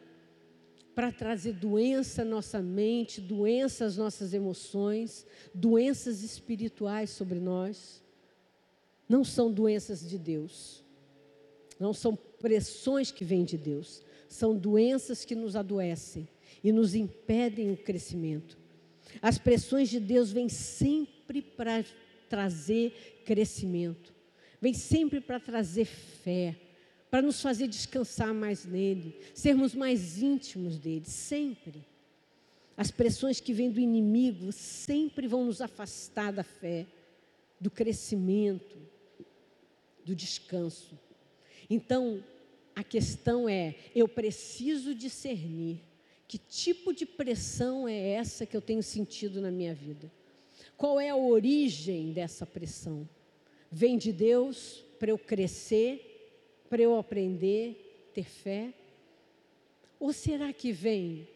para 0.94 1.10
trazer 1.10 1.54
doença 1.54 2.22
à 2.22 2.24
nossa 2.24 2.62
mente, 2.62 3.20
doença 3.20 3.84
às 3.84 3.96
nossas 3.96 4.32
emoções, 4.32 5.26
doenças 5.52 6.22
espirituais 6.22 7.10
sobre 7.10 7.40
nós. 7.40 8.00
Não 9.08 9.24
são 9.24 9.50
doenças 9.50 10.08
de 10.08 10.18
Deus, 10.18 10.84
não 11.80 11.92
são 11.92 12.14
pressões 12.14 13.10
que 13.10 13.24
vêm 13.24 13.44
de 13.44 13.58
Deus, 13.58 14.04
são 14.28 14.56
doenças 14.56 15.24
que 15.24 15.34
nos 15.34 15.56
adoecem 15.56 16.28
e 16.62 16.72
nos 16.72 16.94
impedem 16.94 17.70
o 17.70 17.76
crescimento. 17.76 18.58
As 19.20 19.38
pressões 19.38 19.88
de 19.88 20.00
Deus 20.00 20.32
vêm 20.32 20.48
sempre 20.48 21.42
para 21.42 21.84
trazer 22.28 23.22
crescimento, 23.24 24.14
vêm 24.60 24.72
sempre 24.72 25.20
para 25.20 25.38
trazer 25.38 25.84
fé, 25.84 26.56
para 27.10 27.20
nos 27.20 27.42
fazer 27.42 27.68
descansar 27.68 28.32
mais 28.32 28.64
nele, 28.64 29.18
sermos 29.34 29.74
mais 29.74 30.22
íntimos 30.22 30.78
dele, 30.78 31.04
sempre. 31.04 31.84
As 32.74 32.90
pressões 32.90 33.38
que 33.38 33.52
vêm 33.52 33.70
do 33.70 33.78
inimigo 33.78 34.50
sempre 34.50 35.28
vão 35.28 35.44
nos 35.44 35.60
afastar 35.60 36.32
da 36.32 36.42
fé, 36.42 36.86
do 37.60 37.70
crescimento, 37.70 38.78
do 40.04 40.16
descanso. 40.16 40.98
Então, 41.68 42.24
a 42.74 42.82
questão 42.82 43.48
é: 43.48 43.74
eu 43.94 44.08
preciso 44.08 44.94
discernir 44.94 45.80
que 46.32 46.38
tipo 46.38 46.94
de 46.94 47.04
pressão 47.04 47.86
é 47.86 48.12
essa 48.12 48.46
que 48.46 48.56
eu 48.56 48.62
tenho 48.62 48.82
sentido 48.82 49.38
na 49.38 49.50
minha 49.50 49.74
vida? 49.74 50.10
Qual 50.78 50.98
é 50.98 51.10
a 51.10 51.14
origem 51.14 52.10
dessa 52.10 52.46
pressão? 52.46 53.06
Vem 53.70 53.98
de 53.98 54.14
Deus 54.14 54.82
para 54.98 55.10
eu 55.10 55.18
crescer, 55.18 56.32
para 56.70 56.80
eu 56.80 56.96
aprender, 56.96 58.08
ter 58.14 58.24
fé? 58.24 58.72
Ou 60.00 60.10
será 60.10 60.54
que 60.54 60.72
vem 60.72 61.28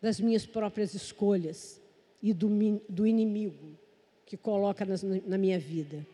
das 0.00 0.20
minhas 0.20 0.46
próprias 0.46 0.94
escolhas 0.94 1.82
e 2.22 2.32
do, 2.32 2.48
do 2.88 3.08
inimigo 3.08 3.76
que 4.24 4.36
coloca 4.36 4.86
na 5.26 5.38
minha 5.38 5.58
vida? 5.58 6.06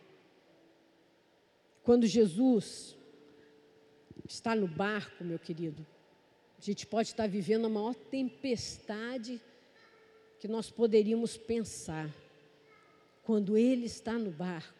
Quando 1.83 2.07
Jesus 2.07 2.97
está 4.27 4.55
no 4.55 4.67
barco, 4.67 5.23
meu 5.23 5.37
querido, 5.37 5.85
a 6.57 6.61
gente 6.61 6.85
pode 6.87 7.09
estar 7.09 7.27
vivendo 7.27 7.65
a 7.65 7.69
maior 7.69 7.93
tempestade 7.93 9.41
que 10.39 10.47
nós 10.47 10.69
poderíamos 10.69 11.37
pensar. 11.37 12.09
Quando 13.23 13.57
Ele 13.57 13.85
está 13.85 14.13
no 14.13 14.31
barco, 14.31 14.73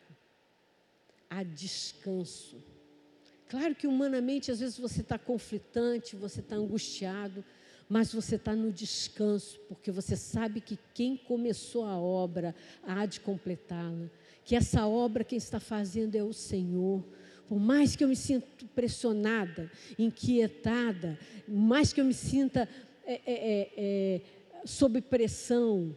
há 1.29 1.43
descanso. 1.43 2.63
Claro 3.47 3.75
que 3.75 3.87
humanamente, 3.87 4.51
às 4.51 4.59
vezes 4.59 4.77
você 4.77 5.01
está 5.01 5.17
conflitante, 5.17 6.15
você 6.15 6.39
está 6.39 6.55
angustiado, 6.55 7.43
mas 7.87 8.13
você 8.13 8.35
está 8.35 8.55
no 8.55 8.71
descanso, 8.71 9.59
porque 9.69 9.91
você 9.91 10.17
sabe 10.17 10.59
que 10.59 10.77
quem 10.93 11.15
começou 11.15 11.85
a 11.85 11.97
obra 11.97 12.53
há 12.83 13.05
de 13.05 13.19
completá-la, 13.21 14.09
que 14.43 14.55
essa 14.55 14.85
obra 14.85 15.23
quem 15.23 15.37
está 15.37 15.59
fazendo 15.59 16.15
é 16.15 16.23
o 16.23 16.33
Senhor. 16.33 17.03
Por 17.47 17.59
mais 17.59 17.95
que 17.95 18.03
eu 18.03 18.07
me 18.07 18.15
sinta 18.15 18.47
pressionada, 18.75 19.71
inquietada, 19.97 21.17
mais 21.47 21.93
que 21.93 22.01
eu 22.01 22.05
me 22.05 22.13
sinta 22.13 22.67
é, 23.05 23.13
é, 23.13 23.21
é, 23.25 23.71
é, 23.77 24.21
sob 24.65 24.99
pressão, 25.01 25.95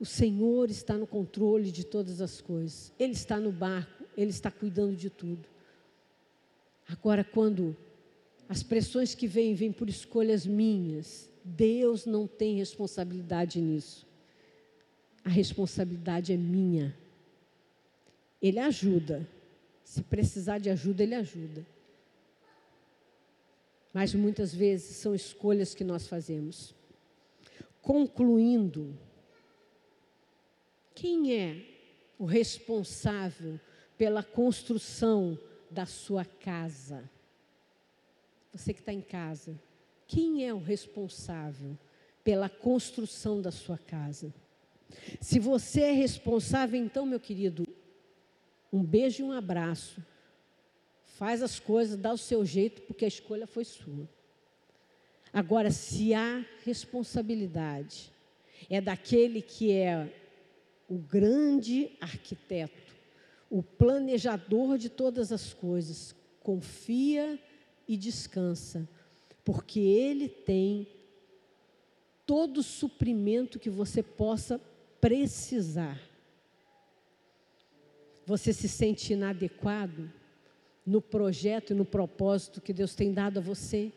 o 0.00 0.04
Senhor 0.04 0.70
está 0.70 0.98
no 0.98 1.06
controle 1.06 1.70
de 1.70 1.84
todas 1.84 2.20
as 2.20 2.40
coisas. 2.40 2.92
Ele 2.98 3.12
está 3.12 3.38
no 3.38 3.52
barco, 3.52 4.04
Ele 4.16 4.30
está 4.30 4.50
cuidando 4.50 4.96
de 4.96 5.08
tudo. 5.08 5.48
Agora, 6.88 7.22
quando 7.22 7.76
as 8.48 8.62
pressões 8.62 9.14
que 9.14 9.26
vêm, 9.26 9.54
vêm 9.54 9.72
por 9.72 9.88
escolhas 9.88 10.44
minhas, 10.44 11.30
Deus 11.44 12.04
não 12.04 12.26
tem 12.26 12.56
responsabilidade 12.56 13.60
nisso. 13.60 14.06
A 15.24 15.28
responsabilidade 15.28 16.32
é 16.32 16.36
minha. 16.36 16.94
Ele 18.42 18.58
ajuda. 18.58 19.26
Se 19.94 20.02
precisar 20.02 20.58
de 20.58 20.68
ajuda, 20.70 21.04
ele 21.04 21.14
ajuda. 21.14 21.64
Mas 23.92 24.12
muitas 24.12 24.52
vezes 24.52 24.96
são 24.96 25.14
escolhas 25.14 25.72
que 25.72 25.84
nós 25.84 26.08
fazemos. 26.08 26.74
Concluindo, 27.80 28.98
quem 30.96 31.32
é 31.38 31.64
o 32.18 32.24
responsável 32.24 33.60
pela 33.96 34.24
construção 34.24 35.38
da 35.70 35.86
sua 35.86 36.24
casa? 36.24 37.08
Você 38.52 38.74
que 38.74 38.80
está 38.80 38.92
em 38.92 39.00
casa, 39.00 39.56
quem 40.08 40.44
é 40.44 40.52
o 40.52 40.58
responsável 40.58 41.78
pela 42.24 42.48
construção 42.48 43.40
da 43.40 43.52
sua 43.52 43.78
casa? 43.78 44.34
Se 45.20 45.38
você 45.38 45.82
é 45.82 45.92
responsável, 45.92 46.80
então, 46.80 47.06
meu 47.06 47.20
querido, 47.20 47.64
um 48.74 48.82
beijo 48.82 49.22
e 49.22 49.24
um 49.24 49.30
abraço. 49.30 50.04
Faz 51.04 51.42
as 51.44 51.60
coisas, 51.60 51.96
dá 51.96 52.12
o 52.12 52.18
seu 52.18 52.44
jeito, 52.44 52.82
porque 52.82 53.04
a 53.04 53.08
escolha 53.08 53.46
foi 53.46 53.64
sua. 53.64 54.08
Agora, 55.32 55.70
se 55.70 56.12
há 56.12 56.44
responsabilidade, 56.64 58.12
é 58.68 58.80
daquele 58.80 59.40
que 59.40 59.70
é 59.70 60.12
o 60.88 60.98
grande 60.98 61.92
arquiteto, 62.00 62.92
o 63.48 63.62
planejador 63.62 64.76
de 64.76 64.88
todas 64.88 65.30
as 65.30 65.54
coisas, 65.54 66.12
confia 66.42 67.38
e 67.86 67.96
descansa, 67.96 68.88
porque 69.44 69.78
Ele 69.78 70.28
tem 70.28 70.88
todo 72.26 72.58
o 72.58 72.62
suprimento 72.62 73.60
que 73.60 73.70
você 73.70 74.02
possa 74.02 74.60
precisar. 75.00 76.13
Você 78.26 78.52
se 78.52 78.68
sente 78.68 79.12
inadequado 79.12 80.10
no 80.84 81.00
projeto 81.00 81.72
e 81.72 81.74
no 81.74 81.84
propósito 81.84 82.60
que 82.60 82.72
Deus 82.72 82.94
tem 82.94 83.12
dado 83.12 83.38
a 83.38 83.42
você? 83.42 83.92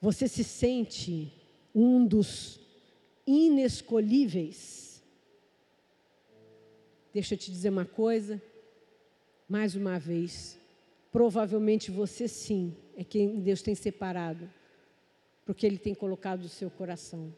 Você 0.00 0.28
se 0.28 0.44
sente 0.44 1.32
um 1.74 2.06
dos 2.06 2.60
inescolhíveis? 3.26 5.02
Deixa 7.12 7.34
eu 7.34 7.38
te 7.38 7.50
dizer 7.50 7.70
uma 7.70 7.84
coisa, 7.84 8.42
mais 9.48 9.74
uma 9.74 9.98
vez. 9.98 10.58
Provavelmente 11.10 11.90
você 11.90 12.28
sim 12.28 12.76
é 12.96 13.04
quem 13.04 13.40
Deus 13.40 13.62
tem 13.62 13.74
separado, 13.74 14.50
porque 15.44 15.66
Ele 15.66 15.78
tem 15.78 15.94
colocado 15.94 16.42
no 16.42 16.48
seu 16.48 16.70
coração. 16.70 17.34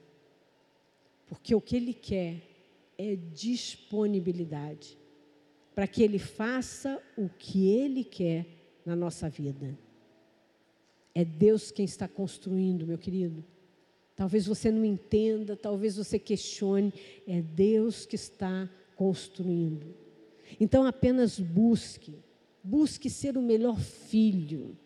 Porque 1.27 1.55
o 1.55 1.61
que 1.61 1.77
Ele 1.77 1.95
quer 1.95 2.56
é 2.99 3.17
disponibilidade 3.17 4.99
para 5.75 5.87
que 5.87 6.03
Ele 6.03 6.19
faça 6.19 7.03
o 7.17 7.29
que 7.29 7.69
Ele 7.69 8.05
quer 8.05 8.47
na 8.85 8.97
nossa 8.97 9.29
vida. 9.29 9.79
É 11.15 11.25
Deus 11.25 11.71
quem 11.71 11.85
está 11.85 12.07
construindo, 12.07 12.87
meu 12.87 12.99
querido. 12.99 13.45
Talvez 14.15 14.47
você 14.47 14.71
não 14.71 14.85
entenda, 14.85 15.57
talvez 15.57 15.97
você 15.97 16.19
questione, 16.19 16.93
é 17.27 17.43
Deus 17.43 18.07
que 18.07 18.17
está 18.17 18.69
construindo. 18.95 19.95
Então 20.59 20.87
apenas 20.87 21.39
busque 21.39 22.15
Busque 22.69 23.09
ser 23.09 23.39
o 23.39 23.43
melhor 23.43 23.79
filho. 23.79 24.77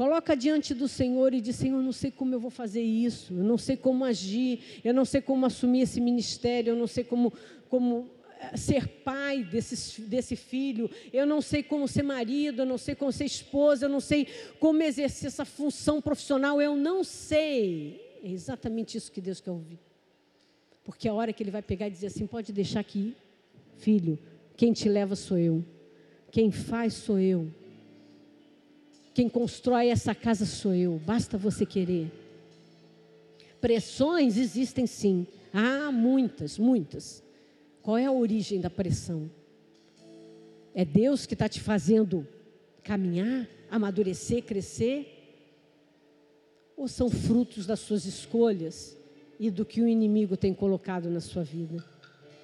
Coloca 0.00 0.34
diante 0.34 0.72
do 0.72 0.88
Senhor 0.88 1.34
e 1.34 1.42
diz: 1.42 1.56
Senhor, 1.56 1.76
eu 1.76 1.82
não 1.82 1.92
sei 1.92 2.10
como 2.10 2.34
eu 2.34 2.40
vou 2.40 2.50
fazer 2.50 2.80
isso, 2.80 3.34
eu 3.34 3.44
não 3.44 3.58
sei 3.58 3.76
como 3.76 4.02
agir, 4.02 4.80
eu 4.82 4.94
não 4.94 5.04
sei 5.04 5.20
como 5.20 5.44
assumir 5.44 5.82
esse 5.82 6.00
ministério, 6.00 6.70
eu 6.70 6.74
não 6.74 6.86
sei 6.86 7.04
como, 7.04 7.30
como 7.68 8.08
eh, 8.38 8.56
ser 8.56 8.88
pai 9.04 9.44
desse, 9.44 10.00
desse 10.00 10.36
filho, 10.36 10.90
eu 11.12 11.26
não 11.26 11.42
sei 11.42 11.62
como 11.62 11.86
ser 11.86 12.02
marido, 12.02 12.62
eu 12.62 12.64
não 12.64 12.78
sei 12.78 12.94
como 12.94 13.12
ser 13.12 13.26
esposa, 13.26 13.84
eu 13.84 13.90
não 13.90 14.00
sei 14.00 14.26
como 14.58 14.82
exercer 14.82 15.26
essa 15.26 15.44
função 15.44 16.00
profissional, 16.00 16.62
eu 16.62 16.74
não 16.74 17.04
sei. 17.04 18.00
É 18.24 18.30
exatamente 18.30 18.96
isso 18.96 19.12
que 19.12 19.20
Deus 19.20 19.38
quer 19.38 19.50
ouvir. 19.50 19.78
Porque 20.82 21.08
a 21.08 21.12
hora 21.12 21.30
que 21.30 21.42
Ele 21.42 21.50
vai 21.50 21.60
pegar 21.60 21.88
e 21.88 21.90
dizer 21.90 22.06
assim: 22.06 22.26
pode 22.26 22.54
deixar 22.54 22.80
aqui, 22.80 23.14
filho, 23.76 24.18
quem 24.56 24.72
te 24.72 24.88
leva 24.88 25.14
sou 25.14 25.36
eu. 25.36 25.62
Quem 26.30 26.50
faz 26.50 26.94
sou 26.94 27.18
eu. 27.18 27.50
Quem 29.20 29.28
constrói 29.28 29.88
essa 29.88 30.14
casa 30.14 30.46
sou 30.46 30.74
eu. 30.74 30.98
Basta 31.04 31.36
você 31.36 31.66
querer. 31.66 32.10
Pressões 33.60 34.38
existem 34.38 34.86
sim. 34.86 35.26
Há 35.52 35.92
muitas, 35.92 36.58
muitas. 36.58 37.22
Qual 37.82 37.98
é 37.98 38.06
a 38.06 38.12
origem 38.12 38.62
da 38.62 38.70
pressão? 38.70 39.30
É 40.74 40.86
Deus 40.86 41.26
que 41.26 41.34
está 41.34 41.50
te 41.50 41.60
fazendo 41.60 42.26
caminhar, 42.82 43.46
amadurecer, 43.70 44.42
crescer? 44.42 45.06
Ou 46.74 46.88
são 46.88 47.10
frutos 47.10 47.66
das 47.66 47.80
suas 47.80 48.06
escolhas 48.06 48.96
e 49.38 49.50
do 49.50 49.66
que 49.66 49.82
o 49.82 49.86
inimigo 49.86 50.34
tem 50.34 50.54
colocado 50.54 51.10
na 51.10 51.20
sua 51.20 51.42
vida? 51.42 51.84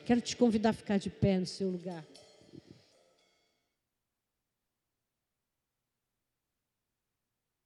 Quero 0.05 0.20
te 0.20 0.37
convidar 0.37 0.68
a 0.68 0.74
ficar 0.74 0.99
de 0.99 1.09
pé 1.09 1.39
no 1.39 1.47
seu 1.47 1.70
lugar. 1.70 2.05